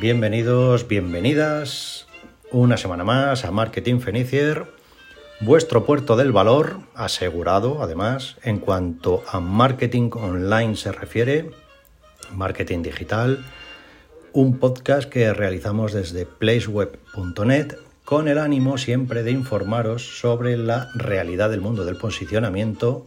Bienvenidos, 0.00 0.86
bienvenidas 0.86 2.06
una 2.52 2.76
semana 2.76 3.02
más 3.02 3.44
a 3.44 3.50
Marketing 3.50 3.98
Fenicier, 3.98 4.66
vuestro 5.40 5.86
puerto 5.86 6.14
del 6.14 6.30
valor, 6.30 6.78
asegurado 6.94 7.82
además 7.82 8.36
en 8.44 8.60
cuanto 8.60 9.24
a 9.28 9.40
marketing 9.40 10.10
online 10.12 10.76
se 10.76 10.92
refiere, 10.92 11.50
marketing 12.32 12.82
digital, 12.82 13.44
un 14.32 14.58
podcast 14.58 15.08
que 15.08 15.32
realizamos 15.32 15.92
desde 15.92 16.26
placeweb.net 16.26 17.74
con 18.04 18.28
el 18.28 18.38
ánimo 18.38 18.78
siempre 18.78 19.24
de 19.24 19.32
informaros 19.32 20.20
sobre 20.20 20.56
la 20.56 20.90
realidad 20.94 21.50
del 21.50 21.60
mundo 21.60 21.84
del 21.84 21.96
posicionamiento, 21.96 23.04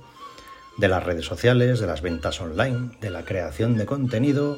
de 0.77 0.89
las 0.89 1.05
redes 1.05 1.25
sociales, 1.25 1.79
de 1.79 1.87
las 1.87 2.01
ventas 2.01 2.41
online, 2.41 2.97
de 2.99 3.11
la 3.11 3.23
creación 3.23 3.77
de 3.77 3.85
contenido 3.85 4.57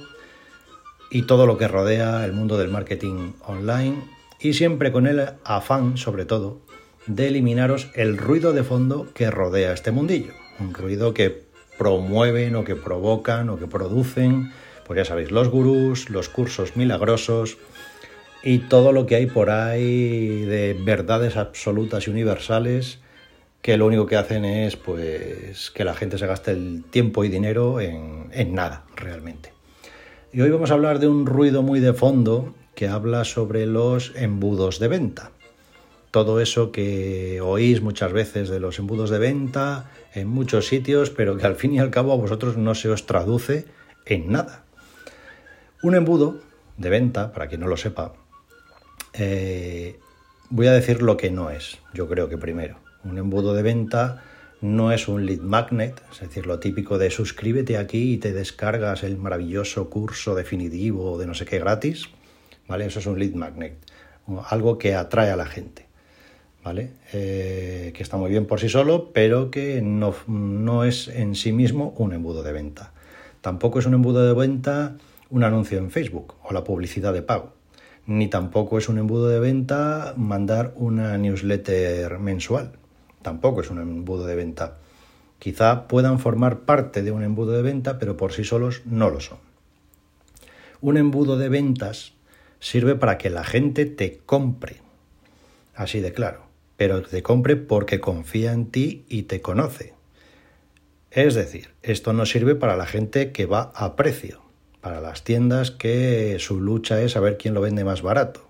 y 1.14 1.22
todo 1.22 1.46
lo 1.46 1.60
que 1.60 1.68
rodea 1.68 2.26
el 2.26 2.34
mundo 2.34 2.58
del 2.58 2.70
marketing 2.70 3.34
online 3.46 4.02
y 4.42 4.54
siempre 4.54 4.92
con 4.92 5.06
el 5.06 5.24
afán, 5.46 5.96
sobre 5.96 6.26
todo, 6.26 6.60
de 7.06 7.28
eliminaros 7.28 7.92
el 7.94 8.18
ruido 8.18 8.52
de 8.52 8.64
fondo 8.64 9.08
que 9.14 9.30
rodea 9.30 9.74
este 9.74 9.92
mundillo, 9.92 10.34
un 10.60 10.74
ruido 10.74 11.14
que 11.14 11.44
promueven 11.78 12.56
o 12.56 12.64
que 12.64 12.76
provocan 12.76 13.50
o 13.50 13.60
que 13.60 13.68
producen, 13.68 14.52
pues 14.88 14.98
ya 14.98 15.06
sabéis, 15.06 15.30
los 15.30 15.50
gurús, 15.50 16.10
los 16.10 16.30
cursos 16.30 16.76
milagrosos 16.76 17.58
y 18.42 18.60
todo 18.60 18.92
lo 18.92 19.06
que 19.06 19.16
hay 19.16 19.28
por 19.28 19.52
ahí 19.52 20.42
de 20.42 20.74
verdades 20.74 21.38
absolutas 21.38 22.08
y 22.08 22.10
universales 22.10 23.00
que 23.62 23.78
lo 23.78 23.86
único 23.86 24.08
que 24.08 24.18
hacen 24.18 24.46
es 24.46 24.78
pues 24.78 25.70
que 25.70 25.86
la 25.86 25.94
gente 25.94 26.18
se 26.18 26.26
gaste 26.26 26.52
el 26.52 26.84
tiempo 26.90 27.24
y 27.24 27.30
dinero 27.30 27.80
en, 27.80 28.30
en 28.34 28.56
nada 28.56 28.86
realmente. 28.96 29.53
Y 30.34 30.42
hoy 30.42 30.50
vamos 30.50 30.72
a 30.72 30.74
hablar 30.74 30.98
de 30.98 31.08
un 31.08 31.28
ruido 31.28 31.62
muy 31.62 31.80
de 31.80 31.94
fondo 31.94 32.56
que 32.74 32.88
habla 32.88 33.24
sobre 33.24 33.68
los 33.68 34.14
embudos 34.16 34.80
de 34.80 34.88
venta. 34.88 35.30
Todo 36.10 36.40
eso 36.40 36.72
que 36.72 37.40
oís 37.40 37.84
muchas 37.84 38.12
veces 38.12 38.50
de 38.50 38.60
los 38.60 38.80
embudos 38.80 39.12
de 39.12 39.20
venta 39.20 39.92
en 40.12 40.28
muchos 40.28 40.66
sitios, 40.66 41.12
pero 41.12 41.38
que 41.38 41.46
al 41.46 41.56
fin 41.56 41.76
y 41.76 41.80
al 41.80 41.92
cabo 41.92 42.14
a 42.14 42.18
vosotros 42.18 42.58
no 42.58 42.74
se 42.74 42.90
os 42.90 43.06
traduce 43.06 43.66
en 44.08 44.32
nada. 44.32 44.64
Un 45.84 45.94
embudo 45.94 46.40
de 46.78 46.90
venta, 46.90 47.32
para 47.32 47.48
quien 47.48 47.62
no 47.62 47.68
lo 47.68 47.78
sepa, 47.78 48.14
eh, 49.14 50.00
voy 50.50 50.66
a 50.66 50.74
decir 50.74 51.04
lo 51.04 51.16
que 51.16 51.30
no 51.30 51.52
es, 51.52 51.78
yo 51.94 52.08
creo 52.08 52.28
que 52.28 52.40
primero. 52.40 52.80
Un 53.04 53.20
embudo 53.20 53.54
de 53.54 53.62
venta 53.62 54.24
no 54.64 54.94
es 54.94 55.10
un 55.10 55.26
lead 55.26 55.42
magnet, 55.42 56.02
es 56.10 56.22
decir, 56.22 56.46
lo 56.46 56.58
típico 56.58 56.98
de 56.98 57.10
suscríbete 57.10 57.78
aquí 57.78 58.14
y 58.14 58.18
te 58.18 58.32
descargas 58.32 59.04
el 59.04 59.18
maravilloso 59.18 59.90
curso 59.90 60.36
definitivo 60.36 61.18
de 61.18 61.28
no 61.28 61.34
sé 61.34 61.44
qué 61.44 61.60
gratis, 61.60 62.06
¿vale? 62.66 62.86
Eso 62.86 63.00
es 63.00 63.06
un 63.06 63.20
lead 63.20 63.34
magnet, 63.34 63.76
algo 64.48 64.78
que 64.78 64.96
atrae 64.96 65.32
a 65.32 65.36
la 65.36 65.48
gente, 65.48 65.86
¿vale? 66.64 66.92
Eh, 67.12 67.92
que 67.94 68.02
está 68.02 68.16
muy 68.16 68.32
bien 68.32 68.46
por 68.46 68.62
sí 68.62 68.70
solo, 68.70 69.12
pero 69.12 69.52
que 69.52 69.82
no, 69.82 70.16
no 70.28 70.86
es 70.86 71.10
en 71.10 71.36
sí 71.36 71.52
mismo 71.52 71.94
un 71.98 72.14
embudo 72.14 72.42
de 72.42 72.54
venta. 72.54 72.94
Tampoco 73.42 73.80
es 73.80 73.86
un 73.86 73.96
embudo 73.96 74.26
de 74.26 74.34
venta 74.34 74.96
un 75.30 75.44
anuncio 75.44 75.78
en 75.78 75.92
Facebook 75.92 76.36
o 76.42 76.54
la 76.54 76.64
publicidad 76.64 77.12
de 77.12 77.22
pago. 77.22 77.52
Ni 78.06 78.30
tampoco 78.30 78.78
es 78.78 78.88
un 78.88 78.98
embudo 78.98 79.28
de 79.28 79.42
venta 79.42 80.14
mandar 80.16 80.72
una 80.78 81.18
newsletter 81.18 82.18
mensual 82.20 82.72
tampoco 83.24 83.62
es 83.62 83.70
un 83.70 83.80
embudo 83.80 84.26
de 84.26 84.36
venta. 84.36 84.78
Quizá 85.40 85.88
puedan 85.88 86.20
formar 86.20 86.60
parte 86.60 87.02
de 87.02 87.12
un 87.12 87.24
embudo 87.24 87.54
de 87.54 87.62
venta, 87.62 87.98
pero 88.00 88.16
por 88.16 88.34
sí 88.34 88.44
solos 88.44 88.82
no 88.86 89.10
lo 89.10 89.20
son. 89.20 89.40
Un 90.82 90.98
embudo 90.98 91.38
de 91.38 91.50
ventas 91.50 92.14
sirve 92.60 92.96
para 92.96 93.18
que 93.18 93.30
la 93.30 93.44
gente 93.44 93.86
te 93.86 94.20
compre, 94.26 94.78
así 95.76 96.00
de 96.00 96.14
claro, 96.14 96.46
pero 96.78 97.02
te 97.02 97.24
compre 97.24 97.56
porque 97.56 98.00
confía 98.00 98.54
en 98.54 98.68
ti 98.68 99.06
y 99.10 99.24
te 99.24 99.42
conoce. 99.42 99.94
Es 101.12 101.36
decir, 101.36 101.70
esto 101.84 102.14
no 102.14 102.26
sirve 102.26 102.56
para 102.56 102.76
la 102.76 102.86
gente 102.86 103.32
que 103.32 103.46
va 103.46 103.72
a 103.76 103.96
precio, 103.96 104.42
para 104.82 105.00
las 105.00 105.24
tiendas 105.24 105.72
que 105.72 106.38
su 106.40 106.60
lucha 106.60 107.02
es 107.02 107.12
saber 107.12 107.38
quién 107.38 107.54
lo 107.54 107.62
vende 107.62 107.84
más 107.84 108.02
barato. 108.02 108.48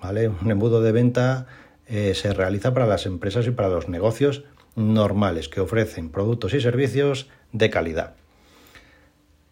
¿Vale? 0.00 0.28
Un 0.28 0.50
embudo 0.50 0.80
de 0.80 0.92
venta 0.92 1.46
eh, 1.88 2.14
se 2.14 2.32
realiza 2.34 2.74
para 2.74 2.86
las 2.86 3.06
empresas 3.06 3.46
y 3.46 3.50
para 3.50 3.68
los 3.68 3.88
negocios 3.88 4.44
normales 4.76 5.48
que 5.48 5.60
ofrecen 5.60 6.10
productos 6.10 6.54
y 6.54 6.60
servicios 6.60 7.28
de 7.52 7.70
calidad. 7.70 8.14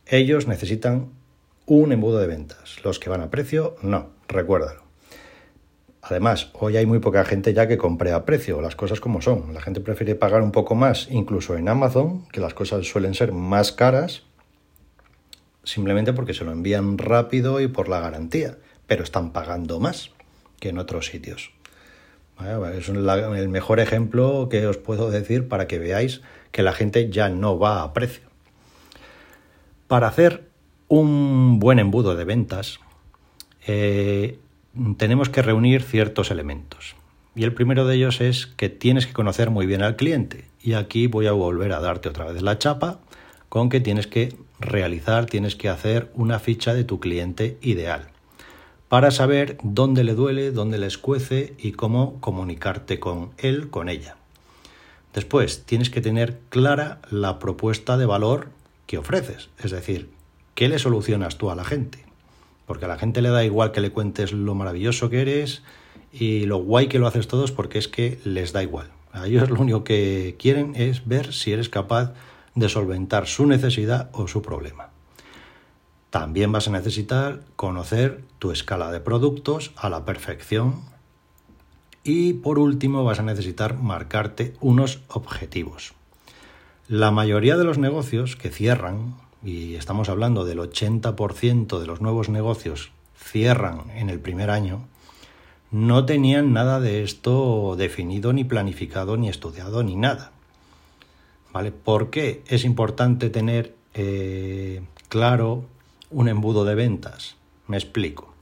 Ellos 0.07 0.47
necesitan 0.47 1.11
un 1.67 1.93
embudo 1.93 2.19
de 2.19 2.27
ventas. 2.27 2.77
Los 2.85 2.99
que 2.99 3.11
van 3.11 3.23
a 3.23 3.31
precio, 3.31 3.77
no, 3.83 4.11
recuérdalo. 4.29 4.83
Además, 6.03 6.51
hoy 6.53 6.77
hay 6.77 6.87
muy 6.87 7.01
poca 7.01 7.25
gente 7.25 7.53
ya 7.53 7.67
que 7.67 7.79
compre 7.79 8.13
a 8.13 8.25
precio, 8.25 8.61
las 8.61 8.77
cosas 8.77 9.01
como 9.01 9.21
son. 9.21 9.53
La 9.53 9.61
gente 9.61 9.81
prefiere 9.81 10.15
pagar 10.15 10.43
un 10.43 10.53
poco 10.53 10.77
más, 10.77 11.09
incluso 11.11 11.57
en 11.57 11.69
Amazon, 11.69 12.29
que 12.29 12.41
las 12.41 12.55
cosas 12.55 12.87
suelen 12.87 13.15
ser 13.15 13.33
más 13.33 13.73
caras, 13.73 14.23
simplemente 15.65 16.13
porque 16.13 16.35
se 16.35 16.45
lo 16.45 16.53
envían 16.53 16.99
rápido 16.99 17.61
y 17.61 17.67
por 17.67 17.89
la 17.89 17.99
garantía, 17.99 18.59
pero 18.87 19.03
están 19.03 19.33
pagando 19.33 19.81
más 19.81 20.13
que 20.61 20.69
en 20.69 20.79
otros 20.79 21.07
sitios. 21.07 21.51
Es 22.39 22.89
el 22.89 23.49
mejor 23.49 23.81
ejemplo 23.81 24.49
que 24.51 24.67
os 24.67 24.77
puedo 24.77 25.11
decir 25.11 25.49
para 25.49 25.67
que 25.67 25.79
veáis 25.79 26.21
que 26.53 26.63
la 26.63 26.73
gente 26.73 27.11
ya 27.11 27.29
no 27.29 27.59
va 27.59 27.83
a 27.83 27.93
precio. 27.93 28.29
Para 29.87 30.09
hacer 30.09 30.49
un 30.89 31.59
buen 31.59 31.79
embudo 31.79 32.15
de 32.15 32.25
ventas, 32.25 32.81
eh, 33.67 34.39
tenemos 34.99 35.29
que 35.29 35.43
reunir 35.43 35.83
ciertos 35.83 36.31
elementos. 36.31 36.95
Y 37.35 37.45
el 37.45 37.55
primero 37.55 37.87
de 37.87 37.97
ellos 37.97 38.21
es 38.21 38.47
que 38.47 38.69
tienes 38.69 39.07
que 39.07 39.13
conocer 39.13 39.51
muy 39.51 39.67
bien 39.67 39.83
al 39.83 39.97
cliente. 39.97 40.45
Y 40.61 40.75
aquí 40.75 41.07
voy 41.07 41.27
a 41.27 41.33
volver 41.33 41.73
a 41.73 41.81
darte 41.81 42.09
otra 42.09 42.27
vez 42.27 42.43
la 42.43 42.59
chapa 42.59 43.01
con 43.49 43.69
que 43.69 43.81
tienes 43.81 44.07
que 44.07 44.37
realizar, 44.61 45.27
tienes 45.27 45.57
que 45.57 45.69
hacer 45.69 46.11
una 46.15 46.39
ficha 46.39 46.75
de 46.75 46.85
tu 46.85 47.01
cliente 47.01 47.59
ideal 47.63 48.11
para 48.89 49.11
saber 49.11 49.59
dónde 49.63 50.05
le 50.05 50.15
duele, 50.15 50.53
dónde 50.53 50.79
le 50.79 50.87
escuece 50.87 51.55
y 51.59 51.73
cómo 51.73 52.21
comunicarte 52.21 53.01
con 53.01 53.31
él, 53.39 53.69
con 53.71 53.89
ella. 53.89 54.17
Después, 55.15 55.65
tienes 55.65 55.91
que 55.91 56.01
tener 56.01 56.39
clara 56.51 57.01
la 57.11 57.39
propuesta 57.39 57.97
de 57.97 58.07
valor 58.07 58.49
que 58.87 58.99
ofreces, 58.99 59.49
es 59.59 59.71
decir, 59.71 60.11
¿qué 60.55 60.69
le 60.69 60.79
solucionas 60.79 61.39
tú 61.39 61.51
a 61.51 61.57
la 61.57 61.65
gente? 61.65 62.05
Porque 62.67 62.85
a 62.85 62.89
la 62.89 62.99
gente 62.99 63.23
le 63.23 63.31
da 63.31 63.45
igual 63.45 63.73
que 63.73 63.81
le 63.81 63.91
cuentes 63.91 64.33
lo 64.33 64.55
maravilloso 64.55 65.11
que 65.11 65.23
eres 65.23 65.63
y 66.13 66.47
lo 66.47 66.59
guay 66.59 66.89
que 66.89 66.99
lo 66.99 67.07
haces 67.07 67.29
todos 67.29 67.53
porque 67.53 67.79
es 67.79 67.89
que 67.89 68.19
les 68.25 68.53
da 68.53 68.63
igual. 68.63 68.91
A 69.13 69.27
ellos 69.27 69.49
lo 69.49 69.61
único 69.61 69.83
que 69.83 70.37
quieren 70.39 70.75
es 70.77 71.07
ver 71.07 71.33
si 71.33 71.53
eres 71.53 71.69
capaz 71.69 72.13
de 72.55 72.69
solventar 72.69 73.27
su 73.27 73.47
necesidad 73.47 74.11
o 74.13 74.29
su 74.29 74.43
problema. 74.43 74.91
También 76.17 76.51
vas 76.51 76.67
a 76.67 76.71
necesitar 76.71 77.43
conocer 77.57 78.25
tu 78.39 78.51
escala 78.51 78.91
de 78.91 79.01
productos 79.01 79.73
a 79.77 79.91
la 79.91 80.07
perfección. 80.07 80.81
Y 82.05 82.33
por 82.33 82.59
último 82.59 83.05
vas 83.05 83.21
a 83.21 83.23
necesitar 83.23 83.77
marcarte 83.77 84.55
unos 84.63 85.03
objetivos. 85.09 85.93
La 86.89 87.11
mayoría 87.11 87.59
de 87.59 87.65
los 87.65 87.77
negocios 87.77 88.35
que 88.35 88.49
cierran, 88.49 89.17
y 89.45 89.75
estamos 89.75 90.09
hablando 90.09 90.47
del 90.47 90.59
80% 90.59 91.79
de 91.79 91.87
los 91.87 92.01
nuevos 92.01 92.31
negocios 92.31 92.93
cierran 93.15 93.91
en 93.91 94.09
el 94.09 94.19
primer 94.19 94.49
año, 94.49 94.89
no 95.71 96.07
tenían 96.07 96.55
nada 96.55 96.81
de 96.81 97.03
esto 97.03 97.77
definido, 97.77 98.33
ni 98.33 98.45
planificado, 98.45 99.19
ni 99.19 99.29
estudiado, 99.29 99.83
ni 99.83 99.97
nada. 99.97 100.33
¿Vale? 101.53 101.73
¿Por 101.73 102.09
qué 102.09 102.43
es 102.47 102.65
importante 102.65 103.29
tener 103.29 103.75
eh, 103.93 104.81
claro 105.11 105.76
un 106.11 106.29
embudo 106.29 106.65
de 106.65 106.75
ventas. 106.75 107.37
Me 107.67 107.77
explico. 107.77 108.33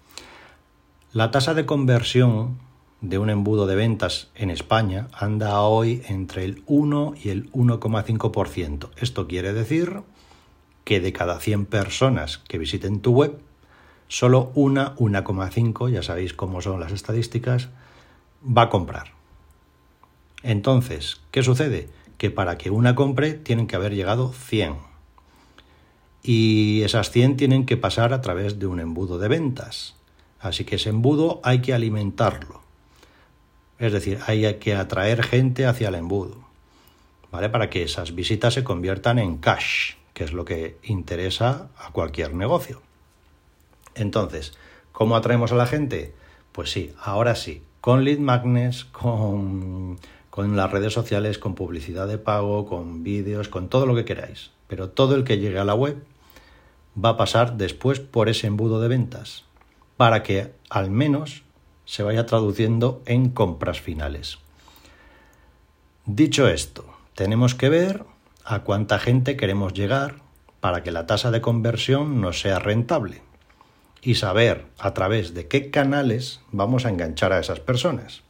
La 1.13 1.31
tasa 1.31 1.55
de 1.55 1.67
conversión 1.67 2.59
de 3.01 3.19
un 3.19 3.31
embudo 3.31 3.67
de 3.67 3.77
ventas 3.77 4.31
en 4.35 4.51
España 4.51 5.09
anda 5.13 5.61
hoy 5.61 6.03
entre 6.09 6.45
el 6.45 6.63
1 6.67 7.15
y 7.23 7.29
el 7.29 7.51
1,5%. 7.53 8.91
Esto 8.97 9.27
quiere 9.27 9.53
decir 9.53 10.03
que 10.85 11.01
de 11.01 11.13
cada 11.13 11.39
100 11.39 11.67
personas 11.67 12.39
que 12.39 12.59
visiten 12.59 13.01
tu 13.01 13.13
web, 13.13 13.39
solo 14.09 14.51
una, 14.55 14.95
1,5, 14.97 15.91
ya 15.91 16.03
sabéis 16.03 16.35
cómo 16.35 16.61
son 16.61 16.81
las 16.81 16.93
estadísticas, 16.93 17.69
va 18.45 18.63
a 18.63 18.71
comprar. 18.71 19.13
Entonces, 20.43 21.21
¿qué 21.31 21.43
sucede? 21.43 21.89
Que 22.19 22.31
para 22.31 22.59
que 22.59 22.71
una 22.71 22.95
compre 22.95 23.35
tienen 23.35 23.67
que 23.67 23.77
haber 23.77 23.95
llegado 23.95 24.33
100 24.33 24.94
y 26.25 26.83
esas 26.83 27.13
100 27.13 27.37
tienen 27.37 27.67
que 27.67 27.77
pasar 27.77 28.13
a 28.13 28.21
través 28.21 28.59
de 28.59 28.67
un 28.67 28.81
embudo 28.81 29.19
de 29.19 29.29
ventas. 29.29 29.95
Así 30.41 30.65
que 30.65 30.77
ese 30.77 30.89
embudo 30.89 31.41
hay 31.45 31.61
que 31.61 31.73
alimentarlo. 31.73 32.63
Es 33.79 33.93
decir, 33.93 34.19
hay 34.27 34.55
que 34.55 34.75
atraer 34.75 35.23
gente 35.23 35.67
hacia 35.67 35.89
el 35.89 35.95
embudo, 35.95 36.49
¿vale? 37.31 37.49
Para 37.49 37.71
que 37.71 37.85
esas 37.85 38.17
visitas 38.17 38.55
se 38.55 38.65
conviertan 38.65 39.21
en 39.21 39.39
cash, 39.39 39.93
que 40.13 40.25
es 40.25 40.33
lo 40.33 40.45
que 40.45 40.79
interesa 40.83 41.69
a 41.79 41.93
cualquier 41.93 42.35
negocio. 42.35 42.83
Entonces, 43.95 44.55
¿Cómo 44.95 45.17
atraemos 45.17 45.51
a 45.51 45.57
la 45.57 45.67
gente? 45.67 46.15
Pues 46.53 46.71
sí, 46.71 46.93
ahora 47.03 47.35
sí, 47.35 47.65
con 47.81 48.05
lead 48.05 48.21
magnets, 48.21 48.85
con, 48.85 49.99
con 50.31 50.57
las 50.57 50.71
redes 50.71 50.93
sociales, 50.93 51.41
con 51.41 51.57
publicidad 51.57 52.07
de 52.07 52.17
pago, 52.17 52.65
con 52.65 53.03
vídeos, 53.03 53.49
con 53.49 53.69
todo 53.69 53.87
lo 53.87 53.97
que 53.97 54.05
queráis. 54.05 54.53
Pero 54.69 54.91
todo 54.91 55.17
el 55.17 55.25
que 55.25 55.39
llegue 55.39 55.59
a 55.59 55.65
la 55.65 55.75
web 55.75 55.97
va 57.03 57.11
a 57.11 57.17
pasar 57.17 57.57
después 57.57 58.01
por 58.01 58.29
ese 58.29 58.47
embudo 58.47 58.81
de 58.81 58.89
ventas, 58.89 59.45
para 59.97 60.23
que 60.23 60.53
al 60.71 60.91
menos 60.91 61.43
se 61.85 62.03
vaya 62.03 62.27
traduciendo 62.27 63.03
en 63.07 63.31
compras 63.31 63.81
finales. 63.81 64.39
Dicho 66.07 66.49
esto, 66.49 66.85
tenemos 67.15 67.55
que 67.55 67.69
ver 67.69 68.05
a 68.45 68.61
cuánta 68.61 68.99
gente 68.99 69.37
queremos 69.37 69.73
llegar 69.73 70.17
para 70.61 70.83
que 70.83 70.93
la 70.93 71.07
tasa 71.07 71.31
de 71.31 71.41
conversión 71.41 72.21
no 72.21 72.33
sea 72.33 72.59
rentable 72.59 73.23
y 74.03 74.17
saber 74.17 74.67
a 74.79 74.95
través 74.95 75.35
de 75.35 75.49
qué 75.49 75.71
canales 75.71 76.41
vamos 76.53 76.85
a 76.85 76.91
enganchar 76.91 77.33
a 77.33 77.41
esas 77.41 77.61
personas. 77.61 78.23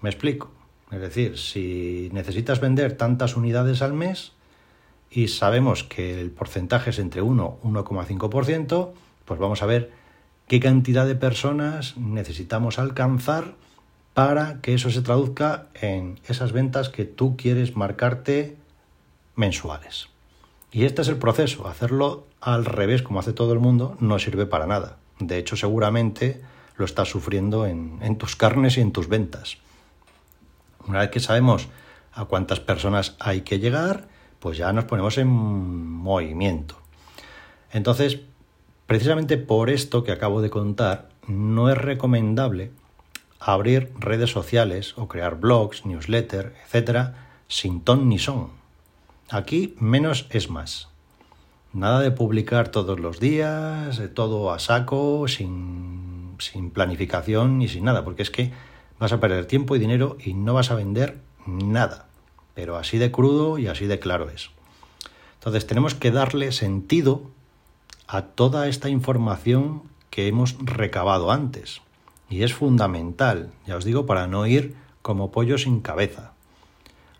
Me 0.00 0.10
explico. 0.10 0.50
Es 0.90 1.00
decir, 1.00 1.38
si 1.38 2.10
necesitas 2.12 2.60
vender 2.60 2.96
tantas 2.96 3.36
unidades 3.36 3.82
al 3.82 3.92
mes 3.92 4.32
y 5.10 5.28
sabemos 5.28 5.84
que 5.84 6.20
el 6.20 6.30
porcentaje 6.30 6.90
es 6.90 6.98
entre 6.98 7.22
1 7.22 7.58
y 7.62 7.66
1,5%, 7.66 8.90
pues 9.24 9.40
vamos 9.40 9.62
a 9.62 9.66
ver 9.66 9.92
qué 10.48 10.60
cantidad 10.60 11.06
de 11.06 11.14
personas 11.14 11.96
necesitamos 11.96 12.78
alcanzar 12.78 13.54
para 14.14 14.60
que 14.62 14.74
eso 14.74 14.90
se 14.90 15.02
traduzca 15.02 15.66
en 15.74 16.18
esas 16.26 16.52
ventas 16.52 16.88
que 16.88 17.04
tú 17.04 17.36
quieres 17.36 17.76
marcarte 17.76 18.56
mensuales. 19.34 20.08
Y 20.72 20.84
este 20.84 21.02
es 21.02 21.08
el 21.08 21.18
proceso. 21.18 21.68
Hacerlo 21.68 22.26
al 22.40 22.64
revés, 22.64 23.02
como 23.02 23.20
hace 23.20 23.32
todo 23.32 23.52
el 23.52 23.58
mundo, 23.58 23.96
no 24.00 24.18
sirve 24.18 24.46
para 24.46 24.66
nada. 24.66 24.96
De 25.18 25.38
hecho, 25.38 25.56
seguramente 25.56 26.40
lo 26.76 26.84
estás 26.84 27.08
sufriendo 27.08 27.66
en, 27.66 27.98
en 28.02 28.16
tus 28.16 28.36
carnes 28.36 28.76
y 28.76 28.80
en 28.80 28.92
tus 28.92 29.08
ventas. 29.08 29.58
Una 30.86 31.00
vez 31.00 31.10
que 31.10 31.20
sabemos 31.20 31.68
a 32.12 32.24
cuántas 32.24 32.60
personas 32.60 33.16
hay 33.18 33.42
que 33.42 33.58
llegar, 33.58 34.08
pues 34.40 34.58
ya 34.58 34.72
nos 34.72 34.84
ponemos 34.84 35.18
en 35.18 35.28
movimiento. 35.28 36.76
Entonces, 37.72 38.20
precisamente 38.86 39.36
por 39.36 39.70
esto 39.70 40.04
que 40.04 40.12
acabo 40.12 40.40
de 40.40 40.50
contar, 40.50 41.08
no 41.26 41.70
es 41.70 41.78
recomendable 41.78 42.70
abrir 43.40 43.92
redes 43.98 44.30
sociales 44.30 44.94
o 44.96 45.08
crear 45.08 45.38
blogs, 45.38 45.84
newsletter, 45.84 46.54
etcétera, 46.64 47.26
sin 47.48 47.80
ton 47.80 48.08
ni 48.08 48.18
son. 48.18 48.50
Aquí 49.30 49.74
menos 49.78 50.26
es 50.30 50.50
más. 50.50 50.88
Nada 51.72 52.00
de 52.00 52.10
publicar 52.10 52.68
todos 52.68 52.98
los 53.00 53.20
días, 53.20 54.00
todo 54.14 54.52
a 54.52 54.58
saco, 54.58 55.28
sin, 55.28 56.36
sin 56.38 56.70
planificación 56.70 57.58
ni 57.58 57.68
sin 57.68 57.84
nada, 57.84 58.04
porque 58.04 58.22
es 58.22 58.30
que 58.30 58.52
vas 58.98 59.12
a 59.12 59.20
perder 59.20 59.46
tiempo 59.46 59.76
y 59.76 59.78
dinero 59.78 60.16
y 60.24 60.34
no 60.34 60.54
vas 60.54 60.70
a 60.70 60.74
vender 60.74 61.18
nada. 61.46 62.06
Pero 62.56 62.76
así 62.76 62.98
de 62.98 63.12
crudo 63.12 63.58
y 63.58 63.68
así 63.68 63.86
de 63.86 64.00
claro 64.00 64.30
es. 64.30 64.50
Entonces 65.38 65.68
tenemos 65.68 65.94
que 65.94 66.10
darle 66.10 66.50
sentido 66.50 67.30
a 68.08 68.22
toda 68.22 68.66
esta 68.66 68.88
información 68.88 69.82
que 70.10 70.26
hemos 70.26 70.56
recabado 70.58 71.30
antes. 71.30 71.82
Y 72.30 72.42
es 72.42 72.54
fundamental, 72.54 73.52
ya 73.66 73.76
os 73.76 73.84
digo, 73.84 74.06
para 74.06 74.26
no 74.26 74.46
ir 74.46 74.74
como 75.02 75.30
pollo 75.30 75.58
sin 75.58 75.80
cabeza. 75.80 76.32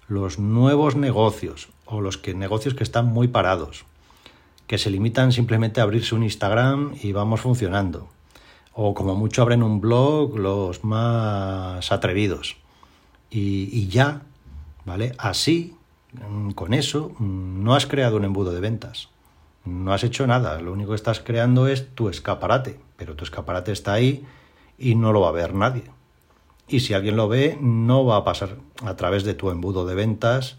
Los 0.09 0.39
nuevos 0.39 0.97
negocios 0.97 1.69
o 1.85 2.01
los 2.01 2.17
que, 2.17 2.35
negocios 2.35 2.75
que 2.75 2.83
están 2.83 3.07
muy 3.07 3.29
parados, 3.29 3.85
que 4.67 4.79
se 4.79 4.91
limitan 4.91 5.33
simplemente 5.33 5.81
a 5.81 5.85
abrirse 5.85 6.15
un 6.15 6.25
Instagram 6.25 6.95
y 7.03 7.13
vamos 7.13 7.43
funcionando. 7.43 8.09
O 8.73 8.95
como 8.95 9.15
mucho 9.15 9.43
abren 9.43 9.63
un 9.63 9.81
blog 9.81 10.37
los 10.39 10.83
más 10.83 11.93
atrevidos. 11.93 12.57
Y, 13.31 13.69
y 13.73 13.89
ya, 13.89 14.23
¿vale? 14.87 15.13
Así, 15.19 15.77
mm, 16.13 16.53
con 16.53 16.73
eso, 16.73 17.13
mm, 17.19 17.63
no 17.63 17.75
has 17.75 17.87
creado 17.87 18.17
un 18.17 18.25
embudo 18.25 18.53
de 18.53 18.61
ventas. 18.61 19.11
No 19.67 19.93
has 19.93 20.05
hecho 20.05 20.27
nada. 20.27 20.61
Lo 20.61 20.73
único 20.73 20.91
que 20.91 20.97
estás 20.97 21.21
creando 21.21 21.67
es 21.67 21.95
tu 21.95 22.09
escaparate. 22.09 22.79
Pero 22.97 23.15
tu 23.15 23.25
escaparate 23.25 23.73
está 23.73 23.93
ahí 23.93 24.25
y 24.79 24.95
no 24.95 25.13
lo 25.13 25.21
va 25.21 25.29
a 25.29 25.33
ver 25.33 25.53
nadie. 25.55 25.85
Y 26.69 26.81
si 26.81 26.95
alguien 26.95 27.17
lo 27.17 27.29
ve, 27.29 27.59
no 27.61 28.05
va 28.05 28.17
a 28.17 28.25
pasar 28.25 28.57
a 28.85 28.97
través 28.97 29.25
de 29.25 29.35
tu 29.35 29.51
embudo 29.51 29.87
de 29.87 29.95
ventas 29.95 30.57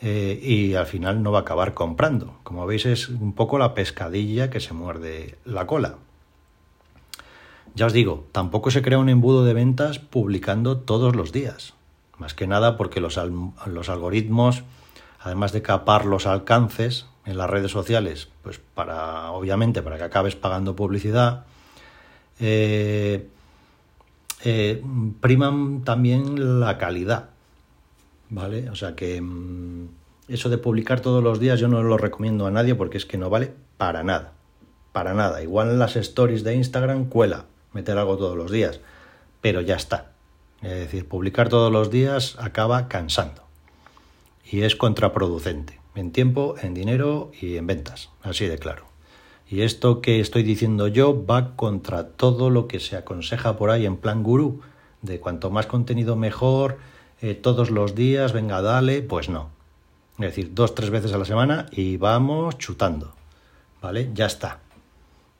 eh, 0.00 0.38
y 0.42 0.74
al 0.74 0.86
final 0.86 1.22
no 1.22 1.32
va 1.32 1.38
a 1.38 1.42
acabar 1.42 1.74
comprando. 1.74 2.36
Como 2.42 2.66
veis 2.66 2.86
es 2.86 3.08
un 3.08 3.32
poco 3.32 3.58
la 3.58 3.74
pescadilla 3.74 4.50
que 4.50 4.60
se 4.60 4.74
muerde 4.74 5.38
la 5.44 5.66
cola. 5.66 5.96
Ya 7.74 7.86
os 7.86 7.92
digo, 7.92 8.26
tampoco 8.30 8.70
se 8.70 8.82
crea 8.82 8.98
un 8.98 9.08
embudo 9.08 9.44
de 9.44 9.54
ventas 9.54 9.98
publicando 9.98 10.78
todos 10.78 11.16
los 11.16 11.32
días. 11.32 11.74
Más 12.18 12.34
que 12.34 12.46
nada 12.46 12.76
porque 12.76 13.00
los, 13.00 13.18
los 13.66 13.88
algoritmos, 13.88 14.62
además 15.20 15.52
de 15.52 15.62
capar 15.62 16.04
los 16.04 16.26
alcances 16.26 17.06
en 17.26 17.38
las 17.38 17.50
redes 17.50 17.72
sociales, 17.72 18.28
pues 18.42 18.60
para, 18.74 19.30
obviamente, 19.30 19.82
para 19.82 19.96
que 19.96 20.04
acabes 20.04 20.36
pagando 20.36 20.76
publicidad, 20.76 21.44
eh, 22.38 23.28
eh, 24.44 24.82
priman 25.20 25.82
también 25.82 26.60
la 26.60 26.78
calidad. 26.78 27.30
¿Vale? 28.30 28.68
O 28.70 28.74
sea 28.74 28.94
que 28.94 29.20
mm, 29.20 29.88
eso 30.28 30.48
de 30.48 30.58
publicar 30.58 31.00
todos 31.00 31.22
los 31.22 31.38
días 31.38 31.60
yo 31.60 31.68
no 31.68 31.82
lo 31.82 31.98
recomiendo 31.98 32.46
a 32.46 32.50
nadie 32.50 32.74
porque 32.74 32.96
es 32.96 33.06
que 33.06 33.18
no 33.18 33.30
vale 33.30 33.52
para 33.76 34.02
nada. 34.02 34.32
Para 34.92 35.14
nada. 35.14 35.42
Igual 35.42 35.70
en 35.70 35.78
las 35.78 35.96
stories 35.96 36.44
de 36.44 36.54
Instagram 36.54 37.06
cuela 37.06 37.46
meter 37.72 37.98
algo 37.98 38.16
todos 38.16 38.36
los 38.36 38.50
días. 38.50 38.80
Pero 39.40 39.60
ya 39.60 39.76
está. 39.76 40.13
Es 40.64 40.70
decir, 40.70 41.06
publicar 41.06 41.50
todos 41.50 41.70
los 41.70 41.90
días 41.90 42.36
acaba 42.40 42.88
cansando. 42.88 43.42
Y 44.50 44.62
es 44.62 44.76
contraproducente. 44.76 45.78
En 45.94 46.10
tiempo, 46.10 46.54
en 46.60 46.72
dinero 46.72 47.30
y 47.38 47.58
en 47.58 47.66
ventas. 47.66 48.08
Así 48.22 48.46
de 48.46 48.58
claro. 48.58 48.86
Y 49.46 49.60
esto 49.60 50.00
que 50.00 50.20
estoy 50.20 50.42
diciendo 50.42 50.88
yo 50.88 51.26
va 51.26 51.54
contra 51.54 52.08
todo 52.08 52.48
lo 52.48 52.66
que 52.66 52.80
se 52.80 52.96
aconseja 52.96 53.58
por 53.58 53.70
ahí 53.70 53.84
en 53.84 53.98
plan 53.98 54.22
gurú, 54.22 54.62
de 55.02 55.20
cuanto 55.20 55.50
más 55.50 55.66
contenido 55.66 56.16
mejor, 56.16 56.78
eh, 57.20 57.34
todos 57.34 57.70
los 57.70 57.94
días, 57.94 58.32
venga, 58.32 58.62
dale, 58.62 59.02
pues 59.02 59.28
no. 59.28 59.50
Es 60.18 60.26
decir, 60.26 60.52
dos, 60.54 60.74
tres 60.74 60.88
veces 60.88 61.12
a 61.12 61.18
la 61.18 61.26
semana 61.26 61.66
y 61.72 61.98
vamos 61.98 62.56
chutando. 62.56 63.12
¿Vale? 63.82 64.10
Ya 64.14 64.24
está. 64.26 64.60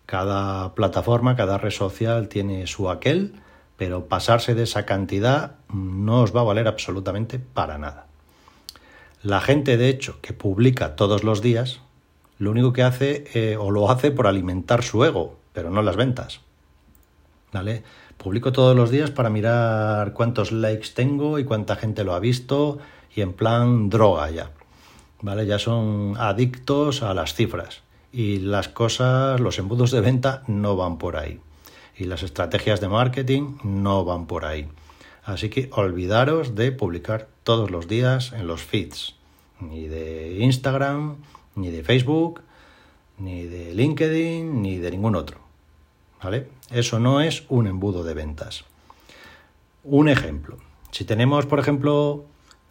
Cada 0.05 0.75
plataforma, 0.75 1.35
cada 1.35 1.57
red 1.57 1.71
social 1.71 2.29
tiene 2.29 2.67
su 2.67 2.91
aquel, 2.91 3.41
pero 3.77 4.07
pasarse 4.07 4.55
de 4.55 4.63
esa 4.65 4.87
cantidad 4.87 5.57
no 5.73 6.23
os 6.23 6.35
va 6.35 6.41
a 6.41 6.45
valer 6.45 6.69
absolutamente 6.69 7.39
para 7.39 7.79
nada. 7.79 8.07
La 9.23 9.41
gente, 9.41 9.77
de 9.77 9.89
hecho, 9.89 10.21
que 10.21 10.33
publica 10.33 10.97
todos 10.97 11.25
los 11.25 11.41
días, 11.43 11.81
lo 12.39 12.51
único 12.51 12.73
que 12.73 12.83
hace 12.83 13.25
eh, 13.35 13.57
o 13.57 13.71
lo 13.71 13.91
hace 13.91 14.11
por 14.11 14.27
alimentar 14.27 14.83
su 14.83 15.05
ego, 15.05 15.39
pero 15.53 15.71
no 15.71 15.83
las 15.83 15.97
ventas. 15.97 16.41
¿Vale? 17.53 17.83
Publico 18.17 18.53
todos 18.53 18.77
los 18.77 18.91
días 18.91 19.11
para 19.11 19.31
mirar 19.31 20.13
cuántos 20.13 20.53
likes 20.53 20.89
tengo 20.95 21.39
y 21.39 21.45
cuánta 21.45 21.77
gente 21.77 22.05
lo 22.05 22.15
ha 22.15 22.21
visto 22.21 22.79
y 23.15 23.23
en 23.23 23.33
plan 23.33 23.89
droga 23.89 24.31
ya. 24.31 24.51
¿Vale? 25.21 25.47
Ya 25.47 25.59
son 25.59 26.15
adictos 26.19 27.03
a 27.03 27.15
las 27.15 27.35
cifras 27.35 27.83
y 28.13 28.39
las 28.39 28.69
cosas, 28.69 29.41
los 29.41 29.59
embudos 29.59 29.91
de 29.91 30.01
venta 30.01 30.43
no 30.47 30.77
van 30.77 30.99
por 30.99 31.17
ahí 31.17 31.41
y 31.97 32.05
las 32.05 32.23
estrategias 32.23 32.81
de 32.81 32.89
marketing 32.89 33.57
no 33.63 34.05
van 34.05 34.27
por 34.27 34.45
ahí. 34.45 34.69
Así 35.25 35.49
que 35.49 35.71
olvidaros 35.73 36.55
de 36.55 36.73
publicar 36.73 37.29
todos 37.45 37.71
los 37.71 37.89
días 37.89 38.33
en 38.33 38.47
los 38.47 38.63
feeds, 38.63 39.15
ni 39.61 39.87
de 39.87 40.39
Instagram, 40.41 41.17
ni 41.55 41.71
de 41.71 41.83
Facebook, 41.83 42.43
ni 43.19 43.45
de 43.45 43.75
LinkedIn, 43.75 44.61
ni 44.63 44.79
de 44.79 44.91
ningún 44.91 45.17
otro. 45.17 45.39
¿Vale? 46.23 46.49
Eso 46.71 46.99
no 46.99 47.21
es 47.21 47.45
un 47.49 47.67
embudo 47.67 48.03
de 48.03 48.15
ventas. 48.15 48.65
Un 49.83 50.09
ejemplo. 50.09 50.59
Si 50.91 51.05
tenemos, 51.05 51.47
por 51.47 51.59
ejemplo, 51.59 52.25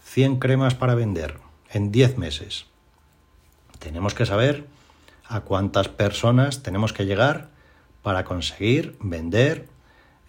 100 0.03 0.39
cremas 0.39 0.75
para 0.75 0.96
vender 0.96 1.38
en 1.70 1.92
10 1.92 2.18
meses, 2.18 2.65
tenemos 3.80 4.13
que 4.13 4.25
saber 4.25 4.65
a 5.25 5.42
cuántas 5.42 5.88
personas 5.88 6.63
tenemos 6.63 6.94
que 6.94 7.06
llegar 7.06 7.52
para 8.03 8.25
conseguir 8.25 8.95
vender 9.00 9.67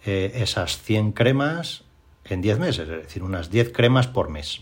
eh, 0.05 0.31
esas 0.35 0.81
100 0.81 1.11
cremas 1.11 1.83
en 2.23 2.41
10 2.41 2.57
meses, 2.57 2.89
es 2.89 3.03
decir, 3.03 3.21
unas 3.21 3.51
10 3.51 3.71
cremas 3.71 4.07
por 4.07 4.29
mes. 4.29 4.61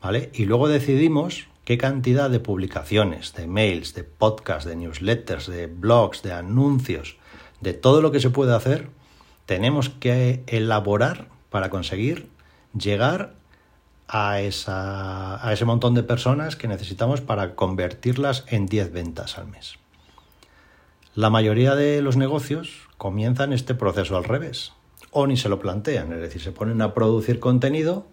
¿Vale? 0.00 0.30
Y 0.32 0.46
luego 0.46 0.68
decidimos 0.68 1.48
qué 1.64 1.76
cantidad 1.76 2.30
de 2.30 2.40
publicaciones, 2.40 3.34
de 3.34 3.46
mails, 3.46 3.94
de 3.94 4.04
podcasts, 4.04 4.64
de 4.64 4.76
newsletters, 4.76 5.46
de 5.46 5.66
blogs, 5.66 6.22
de 6.22 6.32
anuncios, 6.32 7.18
de 7.60 7.74
todo 7.74 8.00
lo 8.00 8.10
que 8.10 8.20
se 8.20 8.30
puede 8.30 8.54
hacer, 8.54 8.88
tenemos 9.44 9.90
que 9.90 10.42
elaborar 10.46 11.28
para 11.50 11.68
conseguir 11.68 12.30
llegar 12.72 13.34
a, 14.08 14.34
a 14.34 15.52
ese 15.52 15.64
montón 15.64 15.94
de 15.94 16.02
personas 16.02 16.56
que 16.56 16.68
necesitamos 16.68 17.20
para 17.20 17.54
convertirlas 17.54 18.44
en 18.48 18.66
10 18.66 18.92
ventas 18.92 19.36
al 19.36 19.48
mes. 19.48 19.78
La 21.16 21.28
mayoría 21.28 21.74
de 21.74 22.02
los 22.02 22.16
negocios 22.16 22.88
comienzan 22.96 23.52
este 23.52 23.74
proceso 23.74 24.16
al 24.16 24.22
revés. 24.22 24.74
O 25.10 25.26
ni 25.26 25.36
se 25.36 25.48
lo 25.48 25.58
plantean, 25.58 26.12
es 26.12 26.20
decir, 26.20 26.40
se 26.40 26.52
ponen 26.52 26.80
a 26.82 26.94
producir 26.94 27.40
contenido 27.40 28.06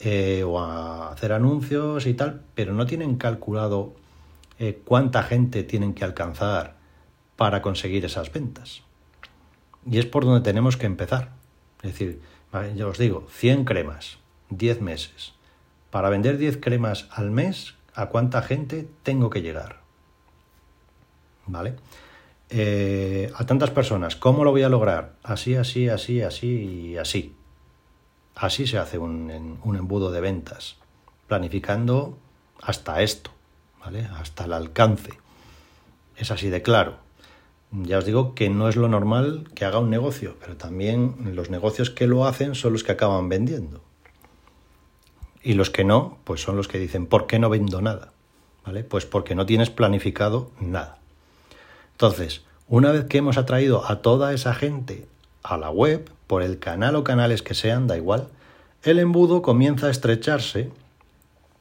eh, 0.00 0.42
o 0.42 0.58
a 0.58 1.12
hacer 1.12 1.34
anuncios 1.34 2.06
y 2.06 2.14
tal, 2.14 2.40
pero 2.54 2.72
no 2.72 2.86
tienen 2.86 3.16
calculado 3.16 3.92
eh, 4.58 4.80
cuánta 4.86 5.22
gente 5.22 5.64
tienen 5.64 5.92
que 5.92 6.02
alcanzar 6.02 6.76
para 7.36 7.60
conseguir 7.60 8.06
esas 8.06 8.32
ventas. 8.32 8.84
Y 9.84 9.98
es 9.98 10.06
por 10.06 10.24
donde 10.24 10.40
tenemos 10.40 10.78
que 10.78 10.86
empezar. 10.86 11.32
Es 11.82 11.92
decir, 11.92 12.22
yo 12.74 12.88
os 12.88 12.96
digo, 12.96 13.26
100 13.28 13.66
cremas, 13.66 14.16
10 14.48 14.80
meses. 14.80 15.34
Para 15.90 16.08
vender 16.08 16.38
10 16.38 16.56
cremas 16.56 17.06
al 17.10 17.30
mes, 17.30 17.74
¿a 17.92 18.06
cuánta 18.06 18.40
gente 18.40 18.88
tengo 19.02 19.28
que 19.28 19.42
llegar? 19.42 19.81
¿Vale? 21.46 21.74
Eh, 22.50 23.32
a 23.34 23.46
tantas 23.46 23.70
personas, 23.70 24.16
¿cómo 24.16 24.44
lo 24.44 24.50
voy 24.50 24.62
a 24.62 24.68
lograr? 24.68 25.14
Así, 25.22 25.54
así, 25.56 25.88
así, 25.88 26.20
así 26.20 26.48
y 26.48 26.96
así. 26.98 27.34
Así 28.34 28.66
se 28.66 28.78
hace 28.78 28.98
un, 28.98 29.58
un 29.62 29.76
embudo 29.76 30.10
de 30.10 30.20
ventas, 30.20 30.76
planificando 31.28 32.18
hasta 32.60 33.02
esto, 33.02 33.30
¿vale? 33.80 34.08
Hasta 34.18 34.44
el 34.44 34.52
alcance. 34.52 35.12
Es 36.16 36.30
así 36.30 36.48
de 36.50 36.62
claro. 36.62 36.96
Ya 37.72 37.98
os 37.98 38.04
digo 38.04 38.34
que 38.34 38.50
no 38.50 38.68
es 38.68 38.76
lo 38.76 38.86
normal 38.86 39.48
que 39.54 39.64
haga 39.64 39.78
un 39.78 39.88
negocio, 39.88 40.36
pero 40.40 40.58
también 40.58 41.34
los 41.34 41.48
negocios 41.48 41.88
que 41.88 42.06
lo 42.06 42.26
hacen 42.26 42.54
son 42.54 42.74
los 42.74 42.84
que 42.84 42.92
acaban 42.92 43.30
vendiendo. 43.30 43.80
Y 45.42 45.54
los 45.54 45.70
que 45.70 45.82
no, 45.82 46.18
pues 46.24 46.42
son 46.42 46.56
los 46.56 46.68
que 46.68 46.78
dicen, 46.78 47.06
¿por 47.06 47.26
qué 47.26 47.38
no 47.38 47.48
vendo 47.48 47.80
nada? 47.80 48.12
¿Vale? 48.64 48.84
Pues 48.84 49.06
porque 49.06 49.34
no 49.34 49.46
tienes 49.46 49.70
planificado 49.70 50.50
nada. 50.60 50.98
Entonces, 51.92 52.42
una 52.68 52.90
vez 52.92 53.04
que 53.04 53.18
hemos 53.18 53.38
atraído 53.38 53.84
a 53.90 54.02
toda 54.02 54.32
esa 54.32 54.54
gente 54.54 55.06
a 55.42 55.56
la 55.56 55.70
web, 55.70 56.10
por 56.26 56.42
el 56.42 56.58
canal 56.58 56.96
o 56.96 57.04
canales 57.04 57.42
que 57.42 57.54
sean, 57.54 57.86
da 57.86 57.96
igual, 57.96 58.28
el 58.82 58.98
embudo 58.98 59.42
comienza 59.42 59.88
a 59.88 59.90
estrecharse 59.90 60.70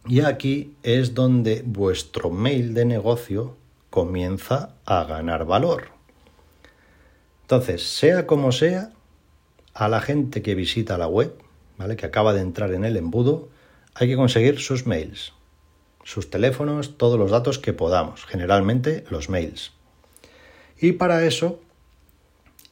y 0.07 0.21
aquí 0.21 0.75
es 0.83 1.13
donde 1.13 1.61
vuestro 1.65 2.29
mail 2.29 2.73
de 2.73 2.85
negocio 2.85 3.57
comienza 3.89 4.75
a 4.85 5.03
ganar 5.03 5.45
valor. 5.45 5.89
Entonces, 7.41 7.83
sea 7.83 8.25
como 8.25 8.53
sea, 8.53 8.91
a 9.73 9.89
la 9.89 9.99
gente 9.99 10.41
que 10.41 10.55
visita 10.55 10.97
la 10.97 11.07
web, 11.07 11.33
¿vale? 11.77 11.95
que 11.95 12.05
acaba 12.05 12.33
de 12.33 12.41
entrar 12.41 12.73
en 12.73 12.85
el 12.85 12.97
embudo, 12.97 13.49
hay 13.93 14.07
que 14.07 14.15
conseguir 14.15 14.59
sus 14.59 14.87
mails, 14.87 15.33
sus 16.03 16.29
teléfonos, 16.29 16.97
todos 16.97 17.19
los 17.19 17.31
datos 17.31 17.59
que 17.59 17.73
podamos, 17.73 18.25
generalmente 18.25 19.03
los 19.09 19.29
mails. 19.29 19.73
Y 20.81 20.93
para 20.93 21.23
eso, 21.25 21.59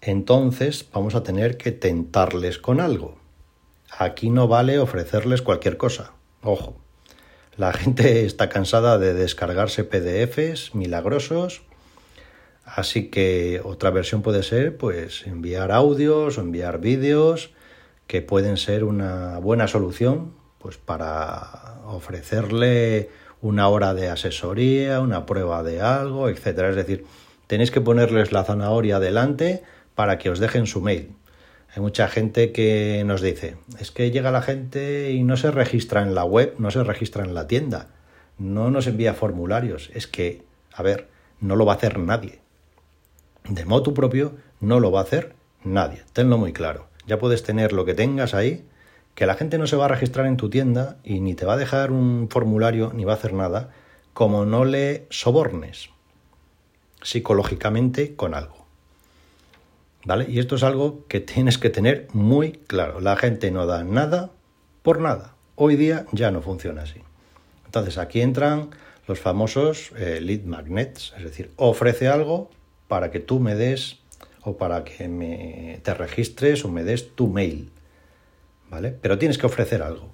entonces 0.02 0.84
vamos 0.92 1.14
a 1.14 1.22
tener 1.22 1.58
que 1.58 1.72
tentarles 1.72 2.58
con 2.58 2.82
algo. 2.82 3.20
Aquí 3.96 4.32
no 4.32 4.48
vale 4.48 4.80
ofrecerles 4.80 5.44
cualquier 5.44 5.78
cosa. 5.78 6.14
Ojo, 6.42 6.76
la 7.56 7.72
gente 7.74 8.26
está 8.26 8.50
cansada 8.50 8.98
de 8.98 9.14
descargarse 9.14 9.84
PDFs 9.84 10.74
milagrosos, 10.74 11.62
así 12.66 13.10
que 13.10 13.62
otra 13.64 13.92
versión 13.92 14.24
puede 14.24 14.42
ser 14.42 14.76
pues 14.76 15.28
enviar 15.28 15.72
audios 15.72 16.40
o 16.40 16.42
enviar 16.42 16.80
vídeos 16.80 17.52
que 18.08 18.24
pueden 18.24 18.58
ser 18.58 18.86
una 18.86 19.38
buena 19.38 19.68
solución 19.68 20.34
pues 20.58 20.78
para 20.78 21.80
ofrecerle 21.86 23.10
una 23.42 23.68
hora 23.70 23.94
de 23.94 24.10
asesoría, 24.10 25.00
una 25.00 25.28
prueba 25.28 25.62
de 25.62 25.80
algo, 25.82 26.28
etcétera. 26.28 26.72
Es 26.72 26.76
decir, 26.76 27.06
tenéis 27.50 27.72
que 27.72 27.82
ponerles 27.82 28.32
la 28.32 28.44
zanahoria 28.44 29.00
delante 29.00 29.64
para 29.96 30.20
que 30.20 30.30
os 30.30 30.38
dejen 30.38 30.68
su 30.68 30.82
mail. 30.82 31.16
Hay 31.74 31.82
mucha 31.82 32.08
gente 32.08 32.52
que 32.52 33.02
nos 33.08 33.22
dice, 33.22 33.58
es 33.80 33.90
que 33.90 34.12
llega 34.12 34.30
la 34.30 34.44
gente 34.44 35.12
y 35.12 35.24
no 35.24 35.36
se 35.36 35.50
registra 35.50 36.04
en 36.04 36.14
la 36.14 36.24
web, 36.24 36.54
no 36.60 36.70
se 36.70 36.84
registra 36.84 37.24
en 37.24 37.34
la 37.34 37.48
tienda, 37.48 37.88
no 38.38 38.70
nos 38.70 38.86
envía 38.86 39.16
formularios. 39.16 39.90
Es 39.96 40.06
que, 40.06 40.44
a 40.72 40.84
ver, 40.84 41.08
no 41.40 41.56
lo 41.56 41.66
va 41.66 41.74
a 41.74 41.76
hacer 41.78 41.98
nadie. 41.98 42.40
De 43.46 43.66
modo 43.66 43.96
propio, 43.96 44.36
no 44.60 44.80
lo 44.80 44.92
va 44.92 45.00
a 45.00 45.04
hacer 45.04 45.34
nadie. 45.64 46.04
Tenlo 46.14 46.38
muy 46.38 46.54
claro. 46.54 46.86
Ya 47.08 47.18
puedes 47.18 47.42
tener 47.42 47.74
lo 47.74 47.84
que 47.84 47.96
tengas 47.96 48.36
ahí, 48.36 48.64
que 49.16 49.26
la 49.26 49.34
gente 49.34 49.58
no 49.58 49.66
se 49.66 49.76
va 49.76 49.86
a 49.86 49.90
registrar 49.90 50.28
en 50.28 50.38
tu 50.38 50.52
tienda 50.52 50.98
y 51.04 51.20
ni 51.20 51.34
te 51.34 51.48
va 51.48 51.54
a 51.54 51.58
dejar 51.58 51.92
un 51.92 52.28
formulario 52.30 52.92
ni 52.94 53.06
va 53.06 53.14
a 53.14 53.16
hacer 53.16 53.34
nada, 53.34 53.72
como 54.14 54.46
no 54.46 54.66
le 54.66 55.08
sobornes 55.10 55.90
psicológicamente 57.02 58.16
con 58.16 58.34
algo. 58.34 58.66
¿Vale? 60.06 60.26
Y 60.30 60.40
esto 60.40 60.56
es 60.56 60.64
algo 60.64 61.06
que 61.08 61.20
tienes 61.20 61.58
que 61.58 61.70
tener 61.70 62.08
muy 62.14 62.54
claro. 62.54 63.02
La 63.02 63.16
gente 63.16 63.52
no 63.52 63.66
da 63.66 63.84
nada 63.84 64.32
por 64.82 65.00
nada. 65.00 65.36
Hoy 65.56 65.76
día 65.76 66.06
ya 66.12 66.32
no 66.32 66.42
funciona 66.42 66.84
así. 66.84 67.02
Entonces 67.66 67.98
aquí 67.98 68.22
entran 68.22 68.70
los 69.08 69.20
famosos 69.20 69.92
eh, 69.98 70.20
lead 70.22 70.44
magnets, 70.44 71.14
es 71.18 71.24
decir, 71.24 71.52
ofrece 71.58 72.08
algo 72.08 72.50
para 72.88 73.12
que 73.12 73.20
tú 73.20 73.40
me 73.40 73.56
des 73.56 74.00
o 74.42 74.58
para 74.58 74.84
que 74.84 75.08
me, 75.08 75.80
te 75.84 75.94
registres 75.94 76.64
o 76.64 76.70
me 76.70 76.84
des 76.84 77.16
tu 77.16 77.28
mail. 77.28 77.72
¿Vale? 78.70 78.92
Pero 78.92 79.18
tienes 79.18 79.38
que 79.38 79.48
ofrecer 79.48 79.82
algo. 79.82 80.10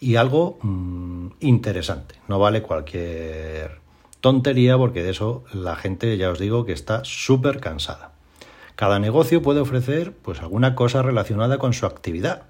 Y 0.00 0.16
algo 0.16 0.58
mm, 0.62 1.28
interesante. 1.40 2.16
No 2.26 2.38
vale 2.38 2.62
cualquier 2.62 3.83
tontería 4.24 4.78
porque 4.78 5.02
de 5.02 5.10
eso 5.10 5.44
la 5.52 5.76
gente 5.76 6.16
ya 6.16 6.30
os 6.30 6.38
digo 6.38 6.64
que 6.64 6.72
está 6.72 7.02
súper 7.04 7.60
cansada. 7.60 8.12
Cada 8.74 8.98
negocio 8.98 9.42
puede 9.42 9.60
ofrecer 9.60 10.14
pues 10.14 10.40
alguna 10.40 10.74
cosa 10.74 11.02
relacionada 11.02 11.58
con 11.58 11.74
su 11.74 11.84
actividad 11.84 12.44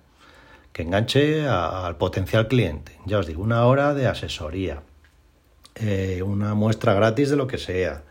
que 0.73 0.83
enganche 0.83 1.49
al 1.49 1.97
potencial 1.97 2.47
cliente. 2.47 2.97
Ya 3.07 3.19
os 3.19 3.27
digo, 3.27 3.43
una 3.43 3.67
hora 3.67 3.93
de 3.93 4.07
asesoría, 4.07 4.83
eh, 5.75 6.23
una 6.25 6.55
muestra 6.55 6.95
gratis 6.95 7.31
de 7.31 7.37
lo 7.37 7.49
que 7.49 7.59
sea. 7.59 8.05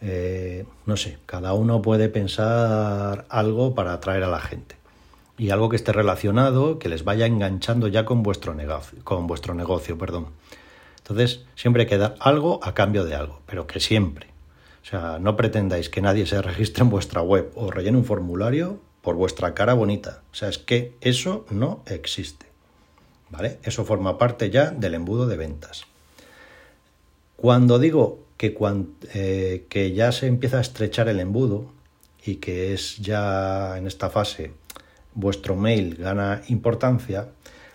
Eh, 0.00 0.64
no 0.86 0.96
sé, 0.96 1.18
cada 1.26 1.54
uno 1.54 1.82
puede 1.82 2.08
pensar 2.08 3.26
algo 3.28 3.74
para 3.74 3.94
atraer 3.94 4.22
a 4.22 4.28
la 4.28 4.40
gente. 4.40 4.76
Y 5.38 5.50
algo 5.50 5.68
que 5.68 5.76
esté 5.76 5.90
relacionado, 5.90 6.78
que 6.78 6.88
les 6.88 7.02
vaya 7.02 7.26
enganchando 7.26 7.88
ya 7.88 8.04
con 8.04 8.22
vuestro 8.22 8.54
negocio, 8.54 9.00
con 9.02 9.26
vuestro 9.26 9.54
negocio, 9.54 9.98
perdón. 9.98 10.28
Entonces, 11.02 11.44
siempre 11.56 11.82
hay 11.82 11.88
que 11.88 11.98
dar 11.98 12.14
algo 12.20 12.60
a 12.62 12.74
cambio 12.74 13.04
de 13.04 13.14
algo, 13.14 13.40
pero 13.46 13.66
que 13.66 13.80
siempre. 13.80 14.28
O 14.82 14.84
sea, 14.84 15.18
no 15.20 15.36
pretendáis 15.36 15.88
que 15.88 16.00
nadie 16.00 16.26
se 16.26 16.40
registre 16.40 16.82
en 16.82 16.90
vuestra 16.90 17.22
web 17.22 17.50
o 17.54 17.70
rellene 17.70 17.98
un 17.98 18.04
formulario 18.04 18.80
por 19.00 19.16
vuestra 19.16 19.54
cara 19.54 19.74
bonita. 19.74 20.22
O 20.32 20.34
sea, 20.34 20.48
es 20.48 20.58
que 20.58 20.94
eso 21.00 21.44
no 21.50 21.82
existe. 21.86 22.46
¿Vale? 23.30 23.58
Eso 23.62 23.84
forma 23.84 24.18
parte 24.18 24.50
ya 24.50 24.70
del 24.70 24.94
embudo 24.94 25.26
de 25.26 25.36
ventas. 25.36 25.84
Cuando 27.36 27.78
digo 27.78 28.20
que, 28.36 28.56
eh, 29.14 29.66
que 29.68 29.92
ya 29.92 30.12
se 30.12 30.26
empieza 30.26 30.58
a 30.58 30.60
estrechar 30.60 31.08
el 31.08 31.18
embudo 31.18 31.66
y 32.24 32.36
que 32.36 32.74
es 32.74 32.98
ya 32.98 33.76
en 33.78 33.86
esta 33.86 34.10
fase 34.10 34.52
vuestro 35.14 35.56
mail 35.56 35.96
gana 35.96 36.42
importancia, 36.48 37.28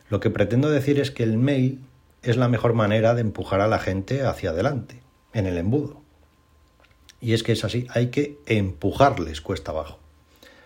lo 0.10 0.19
que 0.19 0.29
pretendo 0.29 0.69
decir 0.69 1.00
es 1.00 1.12
que 1.12 1.24
el 1.24 1.38
mail 1.38 1.81
es 2.29 2.38
la 2.38 2.50
mejor 2.50 2.74
manera 2.74 3.15
de 3.15 3.22
empujar 3.22 3.62
a 3.62 3.67
la 3.67 3.79
gente 3.79 4.24
hacia 4.24 4.50
adelante, 4.50 5.01
en 5.34 5.46
el 5.46 5.57
embudo. 5.57 6.01
Y 7.22 7.34
es 7.34 7.43
que 7.43 7.53
es 7.53 7.63
así, 7.63 7.88
hay 7.89 8.07
que 8.07 8.38
empujarles 8.46 9.41
cuesta 9.41 9.72
abajo, 9.72 9.98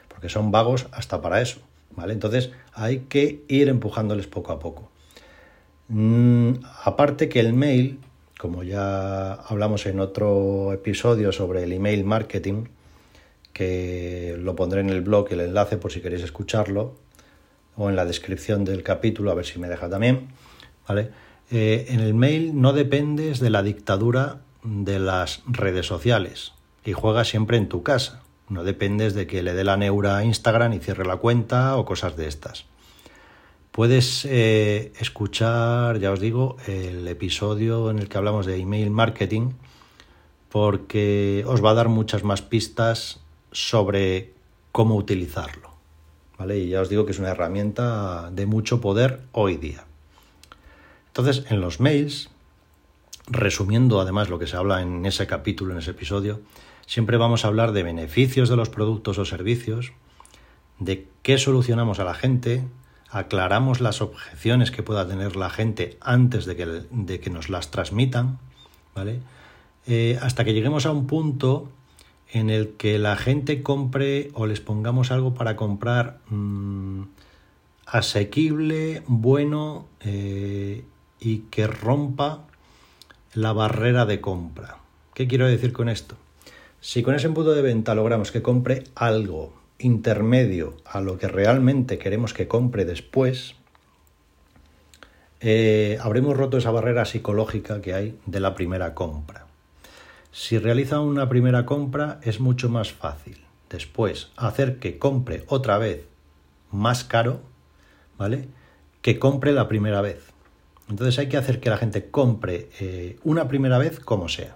porque 0.10 0.30
son 0.30 0.52
vagos 0.52 0.88
hasta 0.92 1.22
para 1.22 1.42
eso, 1.42 1.60
¿vale? 1.96 2.14
Entonces 2.14 2.52
hay 2.74 3.00
que 3.10 3.44
ir 3.48 3.70
empujándoles 3.70 4.28
poco 4.28 4.52
a 4.52 4.60
poco. 4.60 4.90
Mm, 5.88 6.54
aparte 6.84 7.30
que 7.30 7.40
el 7.40 7.54
mail, 7.54 8.00
como 8.38 8.64
ya 8.64 9.34
hablamos 9.34 9.86
en 9.86 10.00
otro 10.00 10.74
episodio 10.74 11.32
sobre 11.32 11.64
el 11.64 11.74
email 11.74 12.04
marketing, 12.04 12.66
que 13.54 14.36
lo 14.40 14.56
pondré 14.56 14.82
en 14.82 14.90
el 14.90 15.02
blog 15.02 15.32
el 15.32 15.42
enlace 15.42 15.78
por 15.78 15.92
si 15.92 16.02
queréis 16.02 16.24
escucharlo, 16.24 16.96
o 17.78 17.90
en 17.90 17.96
la 17.96 18.06
descripción 18.06 18.66
del 18.66 18.84
capítulo, 18.84 19.32
a 19.32 19.36
ver 19.36 19.46
si 19.46 19.60
me 19.60 19.70
deja 19.70 19.90
también, 19.90 20.30
¿vale? 20.88 21.12
Eh, 21.52 21.88
en 21.90 22.00
el 22.00 22.14
mail 22.14 22.62
no 22.62 22.72
dependes 22.72 23.42
de 23.42 23.50
la 23.50 23.62
dictadura 23.62 24.40
de 24.64 25.00
las 25.00 25.42
redes 25.46 25.86
sociales 25.86 26.54
y 26.86 26.94
juegas 26.94 27.28
siempre 27.28 27.58
en 27.58 27.68
tu 27.68 27.84
casa. 27.84 28.24
No 28.48 28.64
dependes 28.64 29.14
de 29.14 29.28
que 29.28 29.44
le 29.44 29.54
dé 29.54 29.66
la 29.66 29.76
neura 29.76 30.18
a 30.18 30.24
Instagram 30.24 30.72
y 30.74 30.80
cierre 30.80 31.06
la 31.06 31.18
cuenta 31.18 31.76
o 31.76 31.84
cosas 31.84 32.16
de 32.16 32.28
estas. 32.28 32.66
Puedes 33.72 34.26
eh, 34.26 34.94
escuchar, 35.00 36.00
ya 36.00 36.12
os 36.12 36.22
digo, 36.22 36.56
el 36.68 37.06
episodio 37.08 37.90
en 37.90 38.00
el 38.00 38.08
que 38.08 38.18
hablamos 38.18 38.46
de 38.46 38.58
email 38.58 38.90
marketing 38.90 39.52
porque 40.50 41.44
os 41.48 41.64
va 41.64 41.72
a 41.72 41.76
dar 41.76 41.90
muchas 41.90 42.24
más 42.24 42.42
pistas 42.42 43.20
sobre 43.52 44.34
cómo 44.72 44.96
utilizarlo. 44.96 45.72
¿Vale? 46.38 46.60
Y 46.60 46.70
ya 46.70 46.82
os 46.82 46.90
digo 46.90 47.06
que 47.06 47.12
es 47.12 47.20
una 47.20 47.30
herramienta 47.30 48.32
de 48.32 48.46
mucho 48.46 48.80
poder 48.80 49.22
hoy 49.34 49.58
día. 49.58 49.86
Entonces, 51.12 51.46
en 51.50 51.60
los 51.60 51.82
mails, 51.82 52.30
resumiendo 53.28 54.00
además 54.00 54.30
lo 54.30 54.40
que 54.40 54.48
se 54.48 54.56
habla 54.56 54.82
en 54.82 55.06
ese 55.06 55.28
capítulo, 55.28 55.74
en 55.74 55.80
ese 55.80 55.92
episodio, 55.92 56.40
siempre 56.86 57.18
vamos 57.18 57.44
a 57.44 57.50
hablar 57.50 57.74
de 57.74 57.84
beneficios 57.84 58.48
de 58.48 58.56
los 58.56 58.70
productos 58.70 59.18
o 59.18 59.26
servicios, 59.26 59.92
de 60.80 61.10
qué 61.22 61.38
solucionamos 61.38 62.00
a 62.00 62.06
la 62.06 62.14
gente, 62.14 62.64
aclaramos 63.10 63.82
las 63.82 64.02
objeciones 64.02 64.72
que 64.72 64.84
pueda 64.84 65.06
tener 65.06 65.36
la 65.36 65.50
gente 65.50 65.98
antes 66.00 66.46
de 66.46 66.56
que, 66.56 66.66
de 66.66 67.20
que 67.20 67.30
nos 67.30 67.50
las 67.50 67.72
transmitan, 67.72 68.40
¿vale? 68.96 69.20
Eh, 69.88 70.18
hasta 70.22 70.46
que 70.46 70.54
lleguemos 70.54 70.86
a 70.86 70.92
un 70.92 71.08
punto 71.08 71.70
en 72.32 72.50
el 72.50 72.70
que 72.78 73.00
la 73.00 73.18
gente 73.18 73.62
compre 73.62 74.32
o 74.34 74.46
les 74.46 74.62
pongamos 74.62 75.12
algo 75.12 75.34
para 75.34 75.58
comprar 75.58 76.20
mm, 76.30 77.02
asequible, 77.86 79.04
bueno 79.08 79.88
eh, 80.00 80.86
y 81.22 81.44
que 81.52 81.68
rompa 81.68 82.48
la 83.34 83.54
barrera 83.54 84.06
de 84.06 84.20
compra. 84.20 84.80
¿Qué 85.14 85.28
quiero 85.28 85.48
decir 85.48 85.72
con 85.72 85.88
esto? 85.88 86.18
Si 86.82 87.04
con 87.04 87.16
ese 87.16 87.28
embudo 87.28 87.54
de 87.54 87.62
venta 87.62 87.96
logramos 87.96 88.32
que 88.32 88.42
compre 88.42 88.84
algo 88.96 89.54
intermedio 89.78 90.78
a 90.84 91.00
lo 91.00 91.18
que 91.18 91.28
realmente 91.28 91.98
queremos 91.98 92.34
que 92.34 92.48
compre 92.48 92.84
después, 92.84 93.56
eh, 95.40 95.98
habremos 96.02 96.36
roto 96.36 96.58
esa 96.58 96.72
barrera 96.72 97.06
psicológica 97.06 97.82
que 97.82 97.94
hay 97.94 98.20
de 98.26 98.40
la 98.40 98.56
primera 98.56 98.94
compra. 98.94 99.46
Si 100.32 100.58
realiza 100.58 101.00
una 101.00 101.30
primera 101.30 101.66
compra 101.66 102.20
es 102.24 102.40
mucho 102.40 102.70
más 102.70 102.92
fácil 102.92 103.46
después 103.70 104.32
hacer 104.36 104.80
que 104.80 105.00
compre 105.00 105.44
otra 105.48 105.78
vez 105.78 106.06
más 106.72 107.04
caro, 107.04 107.42
¿vale? 108.18 108.48
Que 109.02 109.18
compre 109.18 109.52
la 109.52 109.68
primera 109.68 110.02
vez. 110.02 110.31
Entonces 110.92 111.18
hay 111.18 111.28
que 111.28 111.38
hacer 111.38 111.60
que 111.60 111.72
la 111.72 111.78
gente 111.78 112.12
compre 112.12 112.70
eh, 112.80 113.18
una 113.24 113.48
primera 113.48 113.80
vez 113.80 114.00
como 114.00 114.30
sea. 114.30 114.56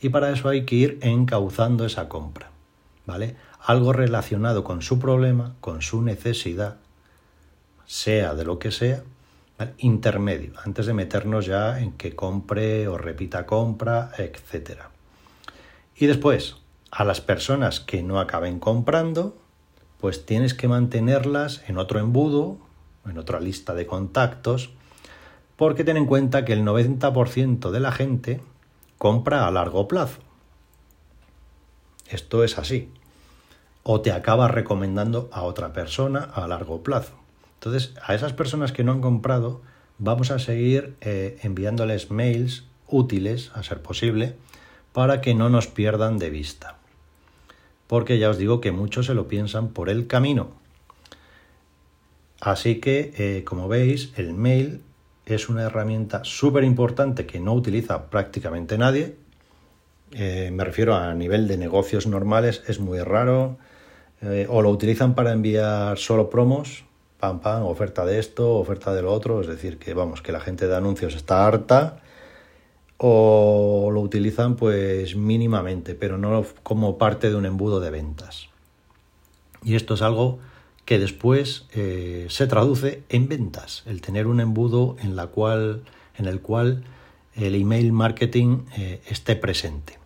Y 0.00 0.10
para 0.10 0.30
eso 0.30 0.48
hay 0.48 0.64
que 0.64 0.76
ir 0.76 0.98
encauzando 1.02 1.84
esa 1.84 2.08
compra, 2.08 2.50
¿vale? 3.06 3.34
algo 3.66 3.92
relacionado 3.92 4.62
con 4.62 4.80
su 4.80 5.00
problema, 5.00 5.56
con 5.60 5.82
su 5.82 6.00
necesidad, 6.00 6.76
sea 7.84 8.34
de 8.34 8.44
lo 8.44 8.60
que 8.60 8.70
sea, 8.70 9.02
intermedio, 9.78 10.52
antes 10.64 10.86
de 10.86 10.92
meternos 10.92 11.46
ya 11.46 11.80
en 11.80 11.92
que 11.92 12.14
compre 12.14 12.86
o 12.86 12.96
repita 12.96 13.44
compra, 13.44 14.12
etc. 14.18 14.82
Y 15.96 16.06
después, 16.06 16.58
a 16.92 17.04
las 17.04 17.20
personas 17.20 17.80
que 17.80 18.04
no 18.04 18.20
acaben 18.20 18.60
comprando, 18.60 19.36
pues 19.98 20.26
tienes 20.26 20.54
que 20.54 20.68
mantenerlas 20.68 21.64
en 21.66 21.78
otro 21.78 21.98
embudo, 21.98 22.58
en 23.04 23.18
otra 23.18 23.40
lista 23.40 23.74
de 23.74 23.86
contactos, 23.86 24.70
porque 25.56 25.84
ten 25.84 25.96
en 25.96 26.06
cuenta 26.06 26.44
que 26.44 26.52
el 26.52 26.64
90% 26.64 27.70
de 27.70 27.80
la 27.80 27.92
gente 27.92 28.40
compra 28.98 29.46
a 29.46 29.50
largo 29.50 29.88
plazo. 29.88 30.20
Esto 32.08 32.44
es 32.44 32.58
así 32.58 32.90
o 33.88 34.00
te 34.00 34.10
acaba 34.10 34.48
recomendando 34.48 35.30
a 35.32 35.42
otra 35.42 35.72
persona 35.72 36.18
a 36.18 36.48
largo 36.48 36.82
plazo. 36.82 37.12
Entonces, 37.54 37.94
a 38.02 38.16
esas 38.16 38.32
personas 38.32 38.72
que 38.72 38.82
no 38.82 38.90
han 38.90 39.00
comprado, 39.00 39.62
vamos 39.98 40.32
a 40.32 40.40
seguir 40.40 40.96
eh, 41.02 41.38
enviándoles 41.44 42.10
mails 42.10 42.64
útiles, 42.88 43.52
a 43.54 43.62
ser 43.62 43.82
posible, 43.82 44.34
para 44.92 45.20
que 45.20 45.34
no 45.36 45.50
nos 45.50 45.68
pierdan 45.68 46.18
de 46.18 46.30
vista. 46.30 46.78
Porque 47.86 48.18
ya 48.18 48.28
os 48.28 48.38
digo 48.38 48.60
que 48.60 48.72
muchos 48.72 49.06
se 49.06 49.14
lo 49.14 49.28
piensan 49.28 49.68
por 49.68 49.88
el 49.88 50.08
camino. 50.08 50.50
Así 52.40 52.80
que, 52.80 53.14
eh, 53.16 53.44
como 53.44 53.68
veis, 53.68 54.12
el 54.16 54.34
mail 54.34 54.82
es 55.26 55.48
una 55.48 55.64
herramienta 55.64 56.22
súper 56.22 56.64
importante 56.64 57.26
que 57.26 57.40
no 57.40 57.52
utiliza 57.52 58.08
prácticamente 58.08 58.78
nadie. 58.78 59.16
Eh, 60.12 60.50
me 60.52 60.64
refiero 60.64 60.94
a 60.94 61.12
nivel 61.14 61.48
de 61.48 61.58
negocios 61.58 62.06
normales, 62.06 62.62
es 62.68 62.78
muy 62.78 63.00
raro. 63.00 63.58
Eh, 64.22 64.46
o 64.48 64.62
lo 64.62 64.70
utilizan 64.70 65.14
para 65.14 65.32
enviar 65.32 65.98
solo 65.98 66.30
promos, 66.30 66.84
pam, 67.18 67.40
pam, 67.40 67.64
oferta 67.64 68.06
de 68.06 68.18
esto, 68.18 68.54
oferta 68.54 68.94
de 68.94 69.02
lo 69.02 69.12
otro, 69.12 69.40
es 69.40 69.48
decir, 69.48 69.78
que 69.78 69.94
vamos, 69.94 70.22
que 70.22 70.32
la 70.32 70.40
gente 70.40 70.68
de 70.68 70.76
anuncios 70.76 71.14
está 71.14 71.46
harta, 71.46 71.98
o 72.98 73.90
lo 73.92 74.00
utilizan 74.00 74.56
pues 74.56 75.16
mínimamente, 75.16 75.94
pero 75.94 76.18
no 76.18 76.46
como 76.62 76.98
parte 76.98 77.28
de 77.28 77.34
un 77.34 77.44
embudo 77.44 77.80
de 77.80 77.90
ventas. 77.90 78.48
Y 79.62 79.74
esto 79.74 79.94
es 79.94 80.02
algo 80.02 80.38
que 80.86 80.98
después 81.00 81.66
eh, 81.74 82.26
se 82.30 82.46
traduce 82.46 83.02
en 83.08 83.28
ventas, 83.28 83.82
el 83.86 84.00
tener 84.00 84.26
un 84.28 84.40
embudo 84.40 84.96
en, 85.00 85.16
la 85.16 85.26
cual, 85.26 85.82
en 86.16 86.26
el 86.26 86.40
cual 86.40 86.84
el 87.34 87.56
email 87.56 87.92
marketing 87.92 88.60
eh, 88.78 89.02
esté 89.08 89.36
presente. 89.36 89.98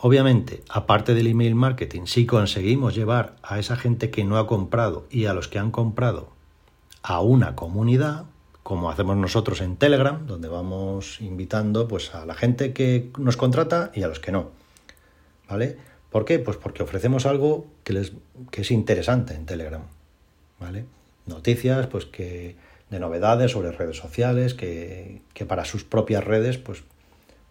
Obviamente, 0.00 0.62
aparte 0.68 1.14
del 1.14 1.26
email 1.26 1.56
marketing, 1.56 2.02
si 2.04 2.26
conseguimos 2.26 2.94
llevar 2.94 3.36
a 3.42 3.58
esa 3.58 3.74
gente 3.74 4.10
que 4.10 4.22
no 4.22 4.36
ha 4.36 4.46
comprado 4.46 5.06
y 5.10 5.24
a 5.24 5.34
los 5.34 5.48
que 5.48 5.58
han 5.58 5.72
comprado 5.72 6.28
a 7.02 7.20
una 7.20 7.56
comunidad, 7.56 8.26
como 8.62 8.90
hacemos 8.90 9.16
nosotros 9.16 9.62
en 9.62 9.76
Telegram, 9.76 10.26
donde 10.26 10.48
vamos 10.48 11.22
invitando 11.22 11.88
pues 11.88 12.14
a 12.14 12.26
la 12.26 12.34
gente 12.34 12.74
que 12.74 13.10
nos 13.18 13.38
contrata 13.38 13.90
y 13.94 14.02
a 14.02 14.08
los 14.08 14.20
que 14.20 14.30
no. 14.30 14.50
¿Vale? 15.48 15.78
¿Por 16.10 16.24
qué? 16.24 16.38
Pues 16.38 16.56
porque 16.56 16.82
ofrecemos 16.82 17.26
algo 17.26 17.66
que, 17.84 17.92
les, 17.92 18.12
que 18.50 18.62
es 18.62 18.70
interesante 18.70 19.34
en 19.34 19.46
Telegram. 19.46 19.82
¿Vale? 20.58 20.84
Noticias, 21.26 21.86
pues 21.86 22.06
que 22.06 22.56
de 22.90 22.98
novedades 22.98 23.52
sobre 23.52 23.70
redes 23.72 23.96
sociales 23.96 24.54
que, 24.54 25.20
que 25.34 25.44
para 25.44 25.64
sus 25.64 25.84
propias 25.84 26.24
redes 26.24 26.58
pues 26.58 26.82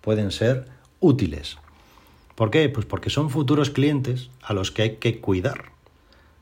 pueden 0.01 0.31
ser 0.31 0.65
útiles. 0.99 1.57
¿Por 2.35 2.51
qué? 2.51 2.69
Pues 2.69 2.85
porque 2.85 3.09
son 3.09 3.29
futuros 3.29 3.69
clientes 3.69 4.29
a 4.41 4.53
los 4.53 4.71
que 4.71 4.81
hay 4.81 4.95
que 4.97 5.19
cuidar, 5.19 5.71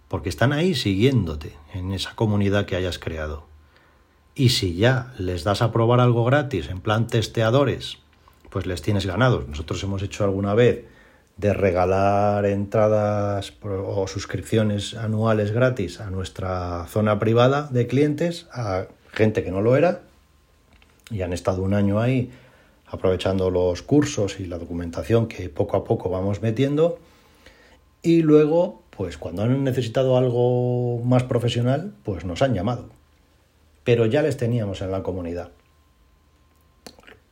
porque 0.07 0.29
están 0.29 0.53
ahí 0.53 0.75
siguiéndote 0.75 1.53
en 1.73 1.91
esa 1.91 2.15
comunidad 2.15 2.65
que 2.65 2.75
hayas 2.75 2.99
creado. 2.99 3.45
Y 4.33 4.49
si 4.49 4.75
ya 4.75 5.13
les 5.17 5.43
das 5.45 5.61
a 5.61 5.71
probar 5.71 6.01
algo 6.01 6.25
gratis 6.25 6.67
en 6.69 6.81
plan 6.81 7.07
testeadores, 7.07 7.97
pues 8.49 8.65
les 8.65 8.81
tienes 8.81 9.05
ganados. 9.05 9.47
Nosotros 9.47 9.81
hemos 9.83 10.01
hecho 10.03 10.25
alguna 10.25 10.53
vez 10.53 10.85
de 11.37 11.53
regalar 11.53 12.45
entradas 12.45 13.53
o 13.61 14.07
suscripciones 14.07 14.93
anuales 14.93 15.51
gratis 15.51 15.99
a 15.99 16.09
nuestra 16.09 16.85
zona 16.87 17.19
privada 17.19 17.67
de 17.71 17.87
clientes 17.87 18.47
a 18.53 18.87
gente 19.11 19.43
que 19.43 19.51
no 19.51 19.61
lo 19.61 19.75
era 19.75 20.01
y 21.11 21.21
han 21.21 21.33
estado 21.33 21.61
un 21.61 21.73
año 21.73 21.99
ahí 21.99 22.31
aprovechando 22.87 23.49
los 23.49 23.81
cursos 23.81 24.39
y 24.39 24.45
la 24.45 24.57
documentación 24.57 25.27
que 25.27 25.49
poco 25.49 25.77
a 25.77 25.83
poco 25.83 26.09
vamos 26.09 26.41
metiendo. 26.41 26.99
Y 28.01 28.21
luego, 28.21 28.83
pues 28.91 29.17
cuando 29.17 29.43
han 29.43 29.63
necesitado 29.63 30.17
algo 30.17 31.01
más 31.03 31.23
profesional, 31.23 31.93
pues 32.03 32.25
nos 32.25 32.41
han 32.41 32.53
llamado. 32.53 32.89
Pero 33.83 34.05
ya 34.05 34.21
les 34.21 34.37
teníamos 34.37 34.81
en 34.81 34.91
la 34.91 35.03
comunidad. 35.03 35.49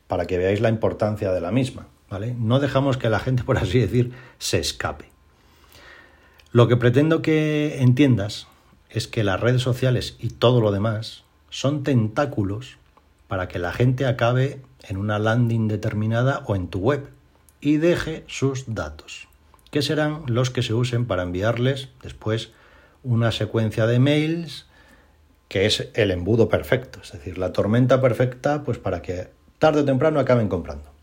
Para 0.08 0.26
que 0.26 0.38
veáis 0.38 0.60
la 0.60 0.68
importancia 0.68 1.32
de 1.32 1.40
la 1.40 1.50
misma. 1.50 1.88
No 2.18 2.60
dejamos 2.60 2.96
que 2.96 3.08
la 3.08 3.18
gente, 3.18 3.44
por 3.44 3.58
así 3.58 3.78
decir, 3.78 4.12
se 4.38 4.58
escape. 4.58 5.10
Lo 6.52 6.68
que 6.68 6.76
pretendo 6.76 7.20
que 7.20 7.78
entiendas 7.80 8.46
es 8.88 9.08
que 9.08 9.24
las 9.24 9.40
redes 9.40 9.62
sociales 9.62 10.16
y 10.20 10.28
todo 10.28 10.60
lo 10.60 10.70
demás 10.70 11.24
son 11.50 11.82
tentáculos 11.82 12.76
para 13.26 13.48
que 13.48 13.58
la 13.58 13.72
gente 13.72 14.06
acabe 14.06 14.60
en 14.88 14.96
una 14.96 15.18
landing 15.18 15.66
determinada 15.66 16.42
o 16.46 16.54
en 16.54 16.68
tu 16.68 16.78
web 16.78 17.08
y 17.60 17.78
deje 17.78 18.24
sus 18.28 18.64
datos, 18.72 19.26
que 19.70 19.82
serán 19.82 20.22
los 20.26 20.50
que 20.50 20.62
se 20.62 20.74
usen 20.74 21.06
para 21.06 21.24
enviarles 21.24 21.88
después 22.02 22.52
una 23.02 23.32
secuencia 23.32 23.86
de 23.86 23.98
mails 23.98 24.66
que 25.48 25.66
es 25.66 25.88
el 25.94 26.10
embudo 26.10 26.48
perfecto, 26.48 27.00
es 27.02 27.12
decir, 27.12 27.38
la 27.38 27.52
tormenta 27.52 28.00
perfecta 28.00 28.62
pues 28.62 28.78
para 28.78 29.02
que 29.02 29.28
tarde 29.58 29.80
o 29.80 29.84
temprano 29.84 30.20
acaben 30.20 30.48
comprando. 30.48 30.93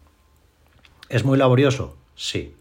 ¿Es 1.12 1.26
muy 1.26 1.38
laborioso? 1.38 1.97
Sí. 2.15 2.56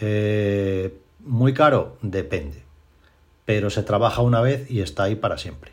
Eh, 0.00 0.98
¿Muy 1.20 1.54
caro? 1.54 1.96
Depende. 2.02 2.64
Pero 3.44 3.70
se 3.70 3.84
trabaja 3.84 4.20
una 4.20 4.40
vez 4.40 4.68
y 4.68 4.80
está 4.80 5.04
ahí 5.04 5.14
para 5.14 5.38
siempre. 5.38 5.70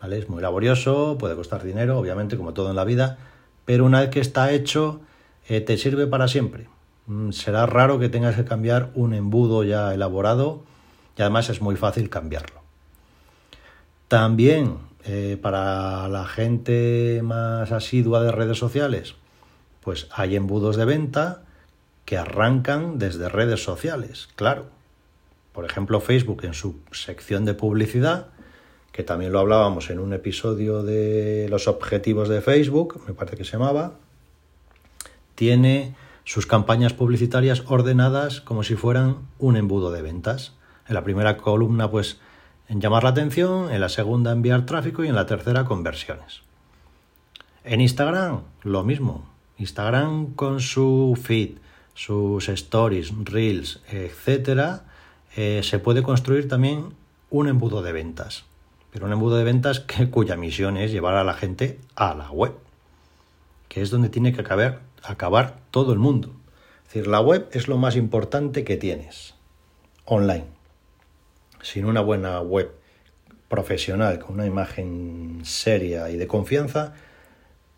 ¿Vale? 0.00 0.18
Es 0.18 0.28
muy 0.28 0.42
laborioso, 0.42 1.16
puede 1.20 1.36
costar 1.36 1.62
dinero, 1.62 2.00
obviamente, 2.00 2.36
como 2.36 2.52
todo 2.52 2.70
en 2.70 2.74
la 2.74 2.82
vida, 2.82 3.18
pero 3.64 3.84
una 3.84 4.00
vez 4.00 4.10
que 4.10 4.18
está 4.18 4.50
hecho, 4.50 5.00
eh, 5.48 5.60
te 5.60 5.78
sirve 5.78 6.08
para 6.08 6.26
siempre. 6.26 6.66
Mm, 7.06 7.30
será 7.30 7.66
raro 7.66 8.00
que 8.00 8.08
tengas 8.08 8.34
que 8.34 8.44
cambiar 8.44 8.90
un 8.96 9.14
embudo 9.14 9.62
ya 9.62 9.94
elaborado 9.94 10.64
y 11.16 11.22
además 11.22 11.48
es 11.48 11.60
muy 11.60 11.76
fácil 11.76 12.10
cambiarlo. 12.10 12.60
También 14.08 14.78
eh, 15.04 15.38
para 15.40 16.08
la 16.08 16.26
gente 16.26 17.20
más 17.22 17.70
asidua 17.70 18.24
de 18.24 18.32
redes 18.32 18.58
sociales, 18.58 19.14
pues 19.82 20.08
hay 20.12 20.36
embudos 20.36 20.76
de 20.76 20.84
venta 20.84 21.42
que 22.04 22.16
arrancan 22.16 22.98
desde 22.98 23.28
redes 23.28 23.62
sociales, 23.62 24.28
claro. 24.36 24.66
Por 25.52 25.64
ejemplo, 25.64 26.00
Facebook 26.00 26.44
en 26.44 26.54
su 26.54 26.80
sección 26.92 27.44
de 27.44 27.54
publicidad 27.54 28.28
que 28.92 29.02
también 29.02 29.32
lo 29.32 29.40
hablábamos 29.40 29.88
en 29.90 29.98
un 29.98 30.12
episodio 30.12 30.82
de 30.82 31.48
los 31.50 31.66
objetivos 31.66 32.28
de 32.28 32.42
Facebook, 32.42 33.02
me 33.06 33.14
parece 33.14 33.38
que 33.38 33.44
se 33.44 33.52
llamaba, 33.52 33.94
tiene 35.34 35.94
sus 36.24 36.46
campañas 36.46 36.92
publicitarias 36.92 37.64
ordenadas 37.66 38.42
como 38.42 38.62
si 38.62 38.76
fueran 38.76 39.16
un 39.38 39.56
embudo 39.56 39.90
de 39.90 40.02
ventas. 40.02 40.52
En 40.86 40.94
la 40.94 41.04
primera 41.04 41.38
columna, 41.38 41.90
pues, 41.90 42.20
en 42.68 42.80
llamar 42.80 43.04
la 43.04 43.10
atención, 43.10 43.72
en 43.72 43.80
la 43.80 43.88
segunda 43.88 44.30
enviar 44.30 44.66
tráfico 44.66 45.02
y 45.02 45.08
en 45.08 45.14
la 45.14 45.26
tercera 45.26 45.64
conversiones. 45.64 46.42
En 47.64 47.80
Instagram, 47.80 48.42
lo 48.62 48.84
mismo. 48.84 49.31
Instagram 49.62 50.34
con 50.34 50.60
su 50.60 51.18
feed, 51.20 51.58
sus 51.94 52.48
stories, 52.48 53.12
reels, 53.24 53.80
etcétera, 53.90 54.84
eh, 55.36 55.60
se 55.62 55.78
puede 55.78 56.02
construir 56.02 56.48
también 56.48 56.94
un 57.30 57.48
embudo 57.48 57.82
de 57.82 57.92
ventas. 57.92 58.44
Pero 58.90 59.06
un 59.06 59.12
embudo 59.12 59.36
de 59.36 59.44
ventas 59.44 59.80
que, 59.80 60.10
cuya 60.10 60.36
misión 60.36 60.76
es 60.76 60.90
llevar 60.90 61.14
a 61.14 61.24
la 61.24 61.34
gente 61.34 61.78
a 61.94 62.14
la 62.14 62.30
web, 62.30 62.54
que 63.68 63.82
es 63.82 63.90
donde 63.90 64.08
tiene 64.08 64.32
que 64.32 64.40
acabar, 64.40 64.80
acabar 65.02 65.58
todo 65.70 65.92
el 65.92 65.98
mundo. 65.98 66.34
Es 66.82 66.94
decir, 66.94 67.06
la 67.06 67.20
web 67.20 67.48
es 67.52 67.68
lo 67.68 67.78
más 67.78 67.96
importante 67.96 68.64
que 68.64 68.76
tienes 68.76 69.34
online. 70.04 70.46
Sin 71.62 71.84
una 71.84 72.00
buena 72.00 72.40
web 72.40 72.72
profesional, 73.48 74.18
con 74.18 74.34
una 74.34 74.46
imagen 74.46 75.40
seria 75.44 76.10
y 76.10 76.16
de 76.16 76.26
confianza, 76.26 76.94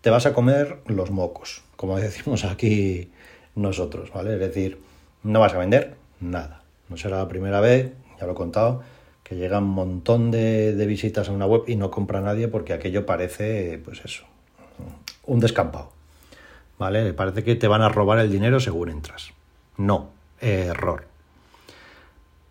te 0.04 0.10
vas 0.10 0.26
a 0.26 0.34
comer 0.34 0.80
los 0.86 1.10
mocos, 1.10 1.62
como 1.76 1.96
decimos 1.98 2.44
aquí 2.44 3.10
nosotros, 3.54 4.12
¿vale? 4.12 4.34
Es 4.34 4.40
decir, 4.40 4.78
no 5.22 5.40
vas 5.40 5.54
a 5.54 5.58
vender 5.58 5.96
nada. 6.20 6.62
No 6.90 6.98
será 6.98 7.16
la 7.16 7.26
primera 7.26 7.60
vez, 7.60 7.90
ya 8.20 8.26
lo 8.26 8.32
he 8.32 8.34
contado, 8.34 8.82
que 9.22 9.34
llega 9.34 9.60
un 9.60 9.70
montón 9.70 10.30
de, 10.30 10.84
visitas 10.86 11.30
a 11.30 11.32
una 11.32 11.46
web 11.46 11.62
y 11.68 11.76
no 11.76 11.90
compra 11.90 12.20
nadie 12.20 12.48
porque 12.48 12.74
aquello 12.74 13.06
parece, 13.06 13.80
pues 13.82 14.04
eso, 14.04 14.24
un 15.24 15.40
descampado. 15.40 15.90
¿Vale? 16.78 17.14
Parece 17.14 17.42
que 17.42 17.54
te 17.54 17.66
van 17.66 17.80
a 17.80 17.88
robar 17.88 18.18
el 18.18 18.30
dinero 18.30 18.60
según 18.60 18.90
entras. 18.90 19.32
No, 19.78 20.10
error. 20.38 21.06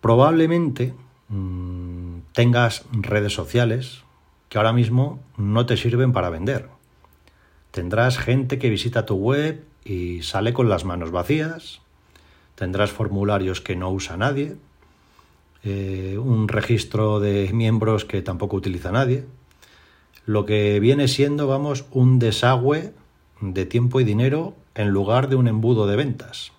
Probablemente 0.02 0.96
mmm, 1.28 2.22
tengas 2.34 2.86
redes 2.94 3.34
sociales 3.34 4.02
que 4.50 4.58
ahora 4.58 4.74
mismo 4.74 5.20
no 5.38 5.68
te 5.68 5.78
sirven 5.78 6.14
para 6.14 6.32
vender. 6.32 6.73
Tendrás 7.74 8.20
gente 8.20 8.60
que 8.60 8.70
visita 8.70 9.08
tu 9.08 9.16
web 9.16 9.66
y 9.84 10.22
sale 10.22 10.54
con 10.54 10.70
las 10.70 10.86
manos 10.86 11.10
vacías, 11.10 11.82
tendrás 12.54 12.92
formularios 12.92 13.62
que 13.62 13.76
no 13.76 13.90
usa 13.90 14.16
nadie, 14.16 14.58
eh, 15.64 16.20
un 16.24 16.50
registro 16.50 17.20
de 17.20 17.50
miembros 17.52 18.06
que 18.06 18.22
tampoco 18.22 18.58
utiliza 18.58 18.92
nadie, 18.92 19.26
lo 20.28 20.46
que 20.46 20.80
viene 20.80 21.08
siendo, 21.08 21.48
vamos, 21.48 21.86
un 21.90 22.20
desagüe 22.20 22.94
de 23.42 23.66
tiempo 23.66 24.00
y 24.00 24.04
dinero 24.04 24.54
en 24.76 24.90
lugar 24.90 25.28
de 25.28 25.36
un 25.36 25.48
embudo 25.48 25.88
de 25.88 25.96
ventas. 25.96 26.52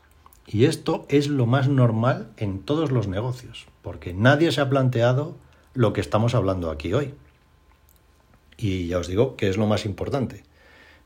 Y 0.48 0.64
esto 0.64 1.06
es 1.08 1.28
lo 1.28 1.46
más 1.46 1.68
normal 1.68 2.32
en 2.38 2.58
todos 2.58 2.90
los 2.90 3.06
negocios, 3.06 3.66
porque 3.82 4.14
nadie 4.14 4.50
se 4.50 4.60
ha 4.60 4.68
planteado 4.68 5.36
lo 5.74 5.92
que 5.92 6.00
estamos 6.00 6.34
hablando 6.34 6.72
aquí 6.72 6.92
hoy. 6.92 7.14
Y 8.56 8.88
ya 8.88 8.98
os 8.98 9.06
digo 9.06 9.36
que 9.36 9.48
es 9.48 9.56
lo 9.56 9.68
más 9.68 9.84
importante. 9.84 10.42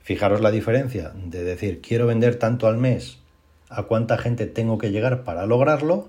Fijaros 0.02 0.40
la 0.40 0.50
diferencia 0.50 1.12
de 1.14 1.44
decir 1.44 1.80
quiero 1.80 2.06
vender 2.06 2.36
tanto 2.36 2.66
al 2.66 2.78
mes, 2.78 3.18
a 3.68 3.84
cuánta 3.84 4.18
gente 4.18 4.46
tengo 4.46 4.78
que 4.78 4.90
llegar 4.90 5.24
para 5.24 5.46
lograrlo, 5.46 6.08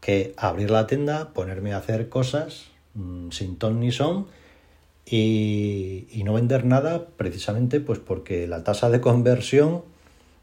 que 0.00 0.34
abrir 0.36 0.70
la 0.70 0.86
tienda, 0.86 1.30
ponerme 1.32 1.72
a 1.72 1.78
hacer 1.78 2.08
cosas 2.08 2.66
mmm, 2.94 3.30
sin 3.30 3.56
ton 3.56 3.80
ni 3.80 3.92
son 3.92 4.26
y, 5.06 6.06
y, 6.10 6.24
no 6.24 6.34
vender 6.34 6.64
nada 6.64 7.06
precisamente 7.16 7.80
pues 7.80 7.98
porque 7.98 8.46
la 8.46 8.62
tasa 8.64 8.90
de 8.90 9.00
conversión 9.00 9.82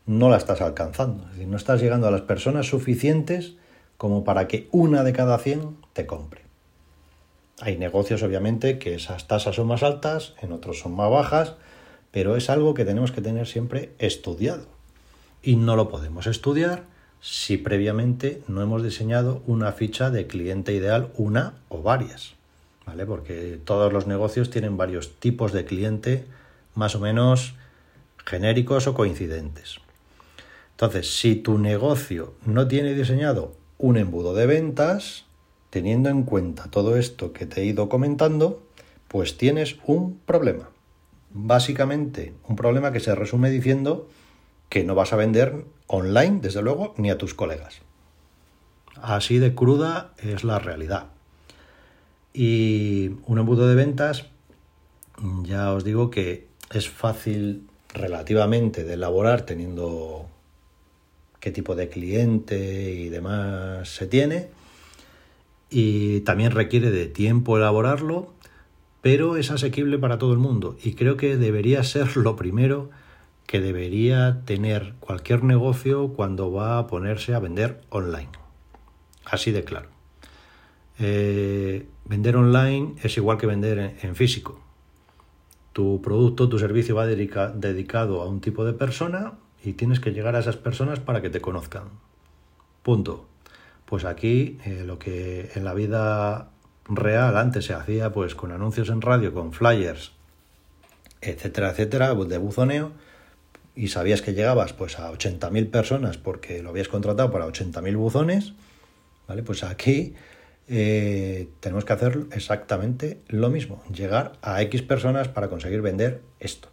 no 0.06 0.30
la 0.30 0.38
estás 0.38 0.62
alcanzando. 0.62 1.23
Es 1.26 1.32
decir, 1.34 1.47
no 1.47 1.58
estás 1.58 1.82
llegando 1.82 2.08
a 2.08 2.12
las 2.12 2.21
personas 2.21 2.67
suficientes 2.67 3.54
como 3.97 4.23
para 4.23 4.47
que 4.47 4.67
una 4.71 5.04
de 5.04 5.13
cada 5.13 5.38
100 5.38 5.78
te 5.93 6.06
compre. 6.06 6.41
Hay 7.60 7.78
negocios 7.78 8.21
obviamente 8.23 8.78
que 8.78 8.93
esas 8.93 9.28
tasas 9.28 9.56
son 9.56 9.67
más 9.67 9.84
altas, 9.84 10.34
en 10.41 10.52
otros 10.52 10.80
son 10.80 10.95
más 10.95 11.10
bajas, 11.10 11.56
pero 12.17 12.36
es 12.36 12.49
algo 12.49 12.73
que 12.73 12.84
tenemos 12.84 13.12
que 13.12 13.21
tener 13.21 13.45
siempre 13.45 13.91
estudiado. 13.99 14.65
Y 15.43 15.56
no 15.56 15.75
lo 15.75 15.88
podemos 15.88 16.25
estudiar 16.25 16.86
si 17.21 17.58
previamente 17.58 18.41
no 18.47 18.63
hemos 18.63 18.82
diseñado 18.82 19.43
una 19.45 19.71
ficha 19.71 20.10
de 20.10 20.25
cliente 20.25 20.73
ideal, 20.73 21.12
una 21.15 21.53
o 21.69 21.84
varias. 21.84 22.34
¿Vale? 22.88 23.06
Porque 23.06 23.60
todos 23.63 23.93
los 23.93 24.08
negocios 24.08 24.49
tienen 24.49 24.77
varios 24.77 25.19
tipos 25.19 25.53
de 25.53 25.65
cliente 25.65 26.25
más 26.73 26.95
o 26.95 26.99
menos 26.99 27.53
genéricos 28.25 28.88
o 28.88 28.95
coincidentes. 28.95 29.75
Entonces, 30.71 31.19
si 31.19 31.36
tu 31.36 31.60
negocio 31.60 32.34
no 32.47 32.67
tiene 32.67 32.95
diseñado 32.95 33.53
un 33.77 33.95
embudo 33.95 34.34
de 34.34 34.47
ventas, 34.47 35.25
teniendo 35.69 36.10
en 36.10 36.23
cuenta 36.23 36.71
todo 36.71 36.97
esto 36.97 37.32
que 37.32 37.45
te 37.45 37.62
he 37.62 37.65
ido 37.65 37.89
comentando, 37.89 38.63
pues 39.08 39.38
tienes 39.38 39.75
un 39.86 40.17
problema 40.25 40.69
básicamente 41.38 42.34
un 42.47 42.56
problema 42.56 42.91
que 42.91 43.00
se 43.00 43.15
resume 43.15 43.50
diciendo 43.50 44.10
que 44.69 44.84
no 44.84 44.95
vas 44.95 45.13
a 45.13 45.15
vender 45.15 45.65
online, 45.88 46.39
desde 46.41 46.62
luego, 46.62 46.93
ni 46.97 47.10
a 47.10 47.17
tus 47.17 47.34
colegas. 47.34 47.82
Así 49.02 49.38
de 49.38 49.54
cruda 49.56 50.13
es 50.17 50.43
la 50.43 50.60
realidad. 50.60 51.08
Y 52.34 53.12
un 53.26 53.39
embudo 53.39 53.67
de 53.67 53.76
ventas, 53.76 54.26
ya 55.43 55.73
os 55.73 55.84
digo 55.84 56.10
que 56.10 56.47
es 56.71 56.89
fácil 56.89 57.67
relativamente 57.93 58.84
de 58.84 58.93
elaborar 58.93 59.43
teniendo 59.43 60.28
qué 61.39 61.52
tipo 61.52 61.76
de 61.76 61.89
cliente 61.89 62.91
y 62.91 63.10
demás 63.10 63.89
se 63.89 64.08
tiene. 64.08 64.50
Y 65.69 66.21
también 66.21 66.52
requiere 66.52 66.91
de 66.91 67.08
tiempo 67.08 67.58
elaborarlo 67.58 68.34
pero 69.08 69.38
es 69.38 69.52
asequible 69.52 69.98
para 69.98 70.17
todo 70.17 70.34
el 70.34 70.38
mundo 70.38 70.76
y 70.84 70.96
creo 70.96 71.15
que 71.15 71.38
debería 71.38 71.82
ser 71.86 72.17
lo 72.17 72.36
primero 72.36 72.89
que 73.46 73.62
debería 73.62 74.41
tener 74.43 74.96
cualquier 75.00 75.46
negocio 75.46 76.10
cuando 76.10 76.52
va 76.52 76.78
a 76.78 76.88
ponerse 76.88 77.34
a 77.34 77.39
vender 77.39 77.80
online. 77.88 78.28
Así 79.24 79.54
de 79.54 79.63
claro. 79.63 79.88
Eh, 81.00 81.88
vender 82.04 82.36
online 82.36 82.96
es 83.02 83.15
igual 83.15 83.38
que 83.38 83.48
vender 83.48 83.96
en, 84.02 84.13
físico. 84.17 84.60
Tu 85.72 86.02
producto, 86.02 86.50
tu 86.50 86.60
servicio 86.60 86.93
va 86.93 87.08
dedicado 87.08 88.22
a 88.22 88.28
un 88.28 88.41
tipo 88.41 88.65
de 88.65 88.74
persona 88.74 89.36
y 89.63 89.72
tienes 89.72 90.02
que 90.02 90.12
llegar 90.12 90.36
a 90.36 90.39
esas 90.39 90.58
personas 90.58 91.00
para 91.00 91.22
que 91.22 91.30
te 91.30 91.39
conozcan. 91.39 91.84
Punto. 92.84 93.26
Pues 93.86 94.04
aquí 94.04 94.58
eh, 94.65 94.84
lo 94.86 95.00
que 95.00 95.50
en 95.56 95.63
la 95.63 95.74
vida 95.74 96.52
real 96.89 97.38
antes 97.38 97.65
se 97.65 97.73
hacía 97.73 98.12
pues 98.12 98.36
con 98.36 98.52
anuncios 98.52 98.89
en 98.89 99.02
radio, 99.02 99.34
con 99.34 99.54
flyers, 99.54 100.12
etcétera, 101.21 101.71
etcétera, 101.71 102.13
de 102.13 102.38
buzoneo, 102.38 102.91
y 103.76 103.89
sabías 103.89 104.21
que 104.21 104.34
llegabas 104.34 104.73
pues 104.73 105.00
a 105.00 105.12
80.000 105.12 105.69
personas 105.69 106.17
porque 106.17 106.63
lo 106.63 106.69
habías 106.69 106.88
contratado 106.88 107.32
para 107.32 107.45
80.000 107.45 107.95
buzones, 107.95 108.54
¿vale? 109.28 109.43
Pues 109.43 109.63
aquí 109.63 110.15
eh, 110.67 111.47
tenemos 111.60 111.86
que 111.86 111.93
hacer 111.93 112.26
exactamente 112.32 113.19
lo 113.28 113.50
mismo, 113.50 113.84
llegar 113.93 114.34
a 114.41 114.62
X 114.63 114.82
personas 114.82 115.28
para 115.28 115.47
conseguir 115.47 115.82
vender 115.82 116.21
esto. 116.39 116.69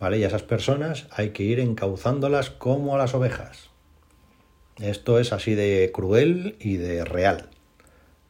¿Vale? 0.00 0.18
Y 0.18 0.24
a 0.24 0.28
esas 0.28 0.42
personas 0.42 1.06
hay 1.10 1.30
que 1.30 1.44
ir 1.44 1.60
encauzándolas 1.60 2.50
como 2.50 2.96
a 2.96 2.98
las 2.98 3.14
ovejas. 3.14 3.70
Esto 4.80 5.20
es 5.20 5.32
así 5.32 5.54
de 5.54 5.90
cruel 5.94 6.56
y 6.58 6.76
de 6.76 7.04
real. 7.04 7.51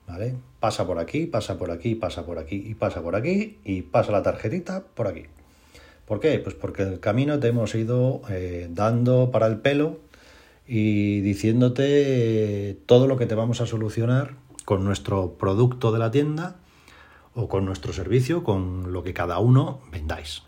¿Vale? 0.07 0.35
pasa 0.63 0.87
por 0.87 1.01
aquí, 1.01 1.27
pasa 1.27 1.59
por 1.59 1.73
aquí, 1.73 1.97
pasa 1.97 2.25
por 2.25 2.39
aquí 2.39 2.55
y 2.55 2.75
pasa 2.75 3.03
por 3.03 3.17
aquí 3.17 3.59
y 3.65 3.83
pasa 3.83 4.13
la 4.13 4.23
tarjetita 4.23 4.85
por 4.95 5.09
aquí. 5.09 5.25
¿Por 6.07 6.21
qué? 6.21 6.39
Pues 6.39 6.55
porque 6.55 6.85
el 6.85 7.01
camino 7.01 7.41
te 7.41 7.49
hemos 7.49 7.75
ido 7.75 8.23
eh, 8.31 8.69
dando 8.71 9.33
para 9.33 9.49
el 9.49 9.59
pelo 9.59 9.99
y 10.69 11.21
diciéndote 11.23 12.79
todo 12.87 13.09
lo 13.09 13.17
que 13.17 13.27
te 13.27 13.35
vamos 13.35 13.61
a 13.61 13.67
solucionar 13.67 14.37
con 14.65 14.85
nuestro 14.85 15.33
producto 15.33 15.91
de 15.91 15.99
la 15.99 16.13
tienda 16.13 16.55
o 17.35 17.49
con 17.49 17.65
nuestro 17.65 17.93
servicio, 17.93 18.45
con 18.45 18.93
lo 18.93 19.03
que 19.03 19.15
cada 19.15 19.41
uno 19.41 19.81
vendáis. 19.91 20.43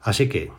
Así 0.00 0.28
que, 0.28 0.52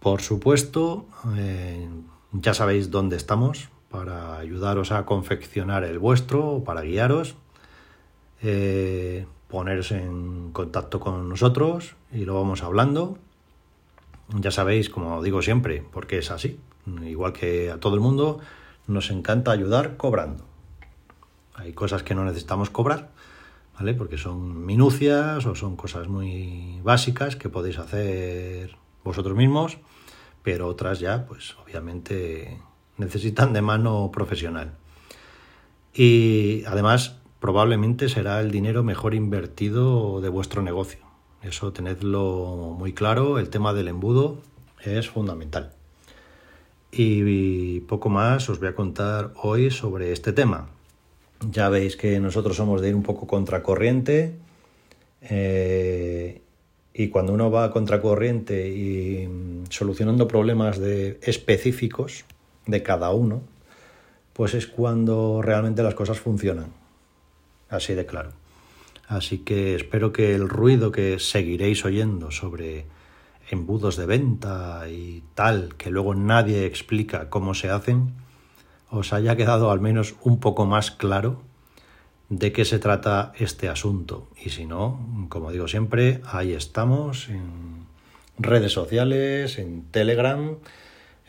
por 0.00 0.20
supuesto, 0.20 1.06
eh, 1.34 1.88
ya 2.32 2.52
sabéis 2.52 2.90
dónde 2.90 3.16
estamos, 3.16 3.70
para 3.90 4.38
ayudaros 4.38 4.92
a 4.92 5.04
confeccionar 5.06 5.84
el 5.84 5.98
vuestro, 5.98 6.62
para 6.64 6.82
guiaros, 6.82 7.36
eh, 8.42 9.26
poneros 9.48 9.92
en 9.92 10.52
contacto 10.52 11.00
con 11.00 11.28
nosotros 11.28 11.96
y 12.12 12.24
lo 12.24 12.34
vamos 12.34 12.62
hablando. 12.62 13.18
Ya 14.28 14.50
sabéis, 14.50 14.90
como 14.90 15.22
digo 15.22 15.40
siempre, 15.42 15.82
porque 15.90 16.18
es 16.18 16.30
así. 16.30 16.60
Igual 17.04 17.32
que 17.32 17.70
a 17.70 17.78
todo 17.78 17.94
el 17.94 18.00
mundo, 18.00 18.40
nos 18.86 19.10
encanta 19.10 19.52
ayudar 19.52 19.96
cobrando. 19.96 20.44
Hay 21.54 21.72
cosas 21.72 22.02
que 22.02 22.14
no 22.14 22.24
necesitamos 22.24 22.70
cobrar, 22.70 23.10
¿vale? 23.78 23.94
Porque 23.94 24.18
son 24.18 24.64
minucias 24.64 25.44
o 25.46 25.54
son 25.54 25.76
cosas 25.76 26.08
muy 26.08 26.80
básicas 26.82 27.36
que 27.36 27.48
podéis 27.48 27.78
hacer 27.78 28.76
vosotros 29.02 29.36
mismos 29.36 29.78
pero 30.48 30.66
otras 30.66 30.98
ya, 30.98 31.26
pues 31.26 31.56
obviamente 31.62 32.58
necesitan 32.98 33.52
de 33.52 33.62
mano 33.62 34.10
profesional. 34.12 34.72
Y 35.94 36.64
además, 36.66 37.16
probablemente 37.40 38.08
será 38.08 38.40
el 38.40 38.50
dinero 38.50 38.82
mejor 38.82 39.14
invertido 39.14 40.20
de 40.20 40.28
vuestro 40.28 40.62
negocio. 40.62 41.00
Eso 41.42 41.72
tenedlo 41.72 42.74
muy 42.78 42.92
claro, 42.92 43.38
el 43.38 43.48
tema 43.48 43.72
del 43.72 43.88
embudo 43.88 44.40
es 44.84 45.08
fundamental. 45.08 45.72
Y 46.90 47.80
poco 47.80 48.08
más 48.08 48.48
os 48.48 48.58
voy 48.58 48.68
a 48.68 48.74
contar 48.74 49.32
hoy 49.42 49.70
sobre 49.70 50.12
este 50.12 50.32
tema. 50.32 50.68
Ya 51.50 51.68
veis 51.68 51.96
que 51.96 52.18
nosotros 52.18 52.56
somos 52.56 52.80
de 52.80 52.88
ir 52.88 52.94
un 52.94 53.02
poco 53.02 53.26
contracorriente. 53.26 54.34
Eh, 55.20 56.42
y 56.94 57.08
cuando 57.08 57.32
uno 57.32 57.50
va 57.50 57.70
contracorriente 57.70 58.68
y 58.68 59.28
mm, 59.28 59.64
solucionando 59.70 60.26
problemas 60.26 60.78
de 60.78 61.20
específicos 61.22 62.24
de 62.68 62.84
cada 62.84 63.10
uno, 63.10 63.42
pues 64.32 64.54
es 64.54 64.68
cuando 64.68 65.42
realmente 65.42 65.82
las 65.82 65.94
cosas 65.94 66.20
funcionan. 66.20 66.72
Así 67.68 67.94
de 67.94 68.06
claro. 68.06 68.30
Así 69.08 69.38
que 69.38 69.74
espero 69.74 70.12
que 70.12 70.34
el 70.34 70.48
ruido 70.48 70.92
que 70.92 71.18
seguiréis 71.18 71.84
oyendo 71.84 72.30
sobre 72.30 72.86
embudos 73.50 73.96
de 73.96 74.06
venta 74.06 74.84
y 74.88 75.24
tal, 75.34 75.74
que 75.76 75.90
luego 75.90 76.14
nadie 76.14 76.66
explica 76.66 77.30
cómo 77.30 77.54
se 77.54 77.70
hacen, 77.70 78.12
os 78.90 79.12
haya 79.12 79.34
quedado 79.36 79.70
al 79.70 79.80
menos 79.80 80.14
un 80.22 80.38
poco 80.40 80.66
más 80.66 80.90
claro 80.90 81.42
de 82.28 82.52
qué 82.52 82.66
se 82.66 82.78
trata 82.78 83.32
este 83.38 83.68
asunto. 83.68 84.28
Y 84.36 84.50
si 84.50 84.66
no, 84.66 85.26
como 85.30 85.50
digo 85.50 85.68
siempre, 85.68 86.20
ahí 86.26 86.52
estamos 86.52 87.30
en 87.30 87.86
redes 88.38 88.72
sociales, 88.72 89.58
en 89.58 89.84
Telegram, 89.90 90.58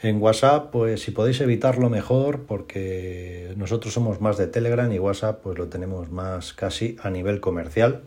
en 0.01 0.21
WhatsApp, 0.21 0.71
pues 0.71 1.01
si 1.01 1.11
podéis 1.11 1.41
evitarlo 1.41 1.89
mejor, 1.89 2.43
porque 2.45 3.53
nosotros 3.57 3.93
somos 3.93 4.21
más 4.21 4.37
de 4.37 4.47
Telegram 4.47 4.91
y 4.91 4.99
WhatsApp 4.99 5.41
pues 5.43 5.57
lo 5.57 5.67
tenemos 5.67 6.09
más 6.09 6.53
casi 6.53 6.95
a 7.01 7.09
nivel 7.09 7.39
comercial. 7.39 8.03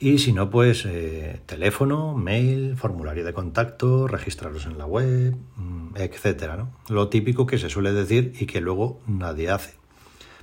Y 0.00 0.18
si 0.18 0.32
no, 0.32 0.50
pues 0.50 0.84
eh, 0.84 1.40
teléfono, 1.46 2.14
mail, 2.14 2.76
formulario 2.76 3.24
de 3.24 3.32
contacto, 3.32 4.08
registraros 4.08 4.66
en 4.66 4.76
la 4.76 4.84
web, 4.84 5.36
mm, 5.54 5.94
etcétera, 5.94 6.56
¿no? 6.56 6.70
Lo 6.88 7.08
típico 7.08 7.46
que 7.46 7.56
se 7.56 7.70
suele 7.70 7.92
decir 7.92 8.32
y 8.40 8.46
que 8.46 8.60
luego 8.60 9.00
nadie 9.06 9.50
hace. 9.50 9.74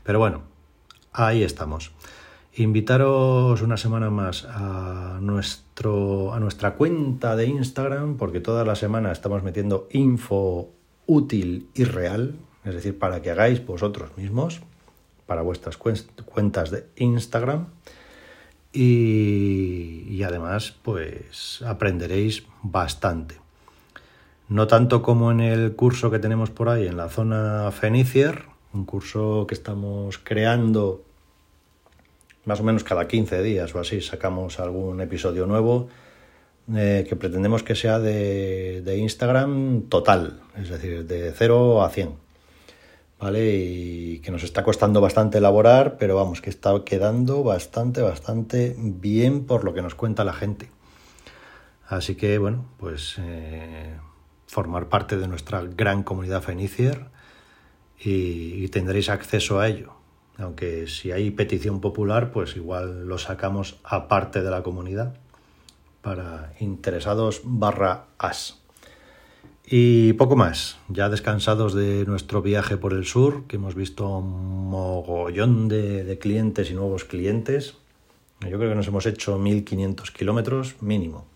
Pero 0.03 0.17
bueno, 0.17 0.43
ahí 1.11 1.43
estamos. 1.43 1.91
Invitaros 2.55 3.61
una 3.61 3.75
semana 3.75 4.09
más 4.09 4.45
a, 4.45 5.19
nuestro, 5.21 5.68
a 5.87 6.39
nuestra 6.39 6.75
cuenta 6.75 7.37
de 7.37 7.45
Instagram, 7.45 8.17
porque 8.17 8.41
toda 8.41 8.65
la 8.65 8.75
semana 8.75 9.13
estamos 9.13 9.43
metiendo 9.43 9.87
info 9.91 10.69
útil 11.05 11.69
y 11.73 11.85
real, 11.85 12.35
es 12.65 12.73
decir, 12.73 12.99
para 12.99 13.21
que 13.21 13.31
hagáis 13.31 13.65
vosotros 13.65 14.17
mismos, 14.17 14.59
para 15.25 15.41
vuestras 15.41 15.77
cuentas 15.77 16.69
de 16.71 16.85
Instagram 16.97 17.67
y, 18.73 20.21
además 20.23 20.75
pues 20.83 21.61
aprenderéis 21.65 22.43
bastante. 22.61 23.35
No 24.49 24.67
tanto 24.67 25.01
como 25.01 25.31
en 25.31 25.39
el 25.39 25.75
curso 25.75 26.11
que 26.11 26.19
tenemos 26.19 26.49
por 26.49 26.67
ahí 26.67 26.87
en 26.87 26.97
la 26.97 27.07
zona 27.07 27.71
Fenicier, 27.71 28.45
un 28.73 28.83
curso 28.83 29.45
que 29.47 29.55
estamos 29.55 30.17
creando 30.17 31.03
más 32.45 32.59
o 32.59 32.63
menos 32.63 32.83
cada 32.83 33.07
15 33.07 33.41
días 33.43 33.73
o 33.75 33.79
así, 33.79 34.01
sacamos 34.01 34.59
algún 34.59 35.01
episodio 35.01 35.45
nuevo 35.45 35.89
eh, 36.75 37.05
que 37.07 37.15
pretendemos 37.15 37.63
que 37.63 37.75
sea 37.75 37.99
de, 37.99 38.81
de 38.81 38.97
Instagram 38.97 39.83
total, 39.89 40.41
es 40.55 40.69
decir, 40.69 41.05
de 41.05 41.33
0 41.35 41.83
a 41.83 41.89
100 41.89 42.29
¿vale? 43.19 43.55
Y 43.55 44.19
que 44.19 44.31
nos 44.31 44.43
está 44.43 44.63
costando 44.63 45.01
bastante 45.01 45.37
elaborar, 45.39 45.97
pero 45.97 46.15
vamos, 46.15 46.41
que 46.41 46.49
está 46.49 46.71
quedando 46.85 47.43
bastante, 47.43 48.01
bastante 48.01 48.75
bien 48.77 49.45
por 49.45 49.63
lo 49.63 49.73
que 49.73 49.81
nos 49.81 49.95
cuenta 49.95 50.23
la 50.23 50.33
gente. 50.33 50.69
Así 51.87 52.15
que, 52.15 52.37
bueno, 52.37 52.65
pues 52.77 53.15
eh, 53.19 53.95
formar 54.47 54.87
parte 54.87 55.17
de 55.17 55.27
nuestra 55.27 55.61
gran 55.61 56.03
comunidad 56.03 56.41
Fenicier 56.41 57.07
y, 57.99 58.67
tendréis 58.69 59.09
acceso 59.09 59.59
a 59.59 59.67
ello. 59.67 59.93
Aunque 60.39 60.87
si 60.87 61.11
hay 61.11 61.31
petición 61.31 61.81
popular, 61.81 62.31
pues 62.31 62.55
igual 62.55 63.07
lo 63.07 63.17
sacamos 63.17 63.77
aparte 63.83 64.41
de 64.41 64.49
la 64.49 64.63
comunidad 64.63 65.15
para 66.01 66.53
interesados 66.59 67.41
barra 67.43 68.05
as. 68.17 68.59
Y 69.71 70.13
poco 70.13 70.35
más, 70.35 70.79
ya 70.87 71.09
descansados 71.09 71.75
de 71.75 72.05
nuestro 72.05 72.41
viaje 72.41 72.77
por 72.77 72.93
el 72.93 73.05
sur, 73.05 73.45
que 73.45 73.57
hemos 73.57 73.75
visto 73.75 74.17
un 74.17 74.69
mogollón 74.69 75.67
de, 75.67 76.17
clientes 76.19 76.71
y 76.71 76.73
nuevos 76.73 77.03
clientes. 77.05 77.75
Yo 78.41 78.57
creo 78.57 78.69
que 78.69 78.75
nos 78.75 78.87
hemos 78.87 79.05
hecho 79.05 79.37
1500 79.37 80.09
kilómetros 80.09 80.81
mínimo. 80.81 81.27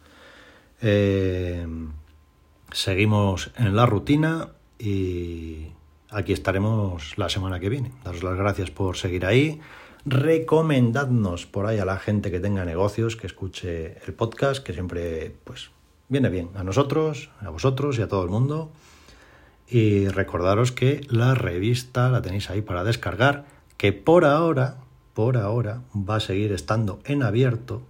Eh, 0.82 1.68
seguimos 2.72 3.52
en 3.58 3.76
la 3.76 3.86
rutina 3.86 4.50
y 4.80 5.68
aquí 6.14 6.34
estaremos 6.34 7.18
la 7.18 7.30
semana 7.30 7.60
que 7.60 7.70
viene. 7.70 7.92
Daros 8.04 8.24
las 8.24 8.38
gracias 8.38 8.72
por 8.72 8.98
seguir 8.98 9.26
ahí. 9.26 9.60
Recomendadnos 10.06 11.46
por 11.46 11.66
ahí 11.66 11.80
a 11.80 11.86
la 11.86 11.98
gente 11.98 12.32
que 12.32 12.40
tenga 12.40 12.66
negocios, 12.66 13.16
que 13.16 13.28
escuche 13.28 13.98
el 14.06 14.14
podcast, 14.14 14.64
que 14.64 14.74
siempre 14.74 15.36
pues 15.44 15.72
viene 16.10 16.30
bien 16.30 16.50
a 16.56 16.64
nosotros, 16.64 17.30
a 17.42 17.50
vosotros 17.50 17.98
y 17.98 18.02
a 18.02 18.08
todo 18.08 18.24
el 18.24 18.30
mundo. 18.30 18.72
Y 19.68 20.08
recordaros 20.08 20.72
que 20.72 21.02
la 21.10 21.36
revista 21.36 22.10
la 22.10 22.22
tenéis 22.22 22.50
ahí 22.50 22.62
para 22.62 22.84
descargar, 22.84 23.46
que 23.78 23.94
por 23.94 24.26
ahora, 24.26 24.78
por 25.14 25.38
ahora 25.38 25.82
va 25.96 26.18
a 26.18 26.20
seguir 26.20 26.52
estando 26.52 27.00
en 27.06 27.24
abierto, 27.24 27.82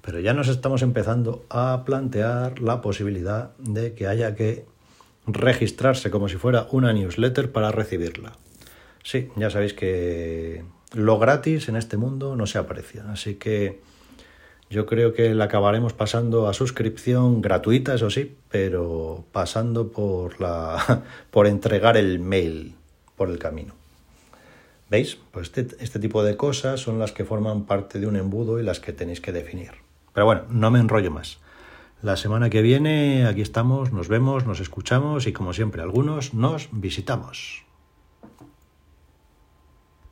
pero 0.00 0.20
ya 0.20 0.32
nos 0.32 0.48
estamos 0.48 0.82
empezando 0.82 1.44
a 1.50 1.82
plantear 1.84 2.60
la 2.60 2.80
posibilidad 2.80 3.54
de 3.58 3.94
que 3.94 4.06
haya 4.06 4.34
que 4.34 4.66
registrarse 5.28 6.10
como 6.10 6.28
si 6.28 6.36
fuera 6.36 6.66
una 6.72 6.92
newsletter 6.92 7.52
para 7.52 7.70
recibirla. 7.70 8.32
Sí, 9.04 9.28
ya 9.36 9.50
sabéis 9.50 9.74
que 9.74 10.64
lo 10.92 11.18
gratis 11.18 11.68
en 11.68 11.76
este 11.76 11.96
mundo 11.96 12.34
no 12.34 12.46
se 12.46 12.58
aprecia, 12.58 13.04
así 13.10 13.34
que 13.34 13.80
yo 14.70 14.84
creo 14.84 15.14
que 15.14 15.34
la 15.34 15.44
acabaremos 15.44 15.92
pasando 15.92 16.48
a 16.48 16.54
suscripción 16.54 17.40
gratuita, 17.40 17.94
eso 17.94 18.10
sí, 18.10 18.36
pero 18.50 19.24
pasando 19.32 19.88
por 19.88 20.40
la 20.40 21.02
por 21.30 21.46
entregar 21.46 21.96
el 21.96 22.18
mail 22.18 22.74
por 23.16 23.30
el 23.30 23.38
camino. 23.38 23.74
¿Veis? 24.90 25.18
Pues 25.32 25.48
este, 25.48 25.68
este, 25.80 25.98
tipo 25.98 26.22
de 26.22 26.36
cosas 26.36 26.80
son 26.80 26.98
las 26.98 27.12
que 27.12 27.24
forman 27.24 27.64
parte 27.64 27.98
de 28.00 28.06
un 28.06 28.16
embudo 28.16 28.58
y 28.58 28.62
las 28.62 28.80
que 28.80 28.94
tenéis 28.94 29.20
que 29.20 29.32
definir. 29.32 29.72
Pero 30.14 30.24
bueno, 30.24 30.42
no 30.48 30.70
me 30.70 30.78
enrollo 30.78 31.10
más. 31.10 31.38
La 32.00 32.16
semana 32.16 32.48
que 32.48 32.62
viene 32.62 33.26
aquí 33.26 33.40
estamos, 33.40 33.92
nos 33.92 34.06
vemos, 34.06 34.46
nos 34.46 34.60
escuchamos 34.60 35.26
y 35.26 35.32
como 35.32 35.52
siempre 35.52 35.82
algunos 35.82 36.32
nos 36.32 36.68
visitamos. 36.70 37.67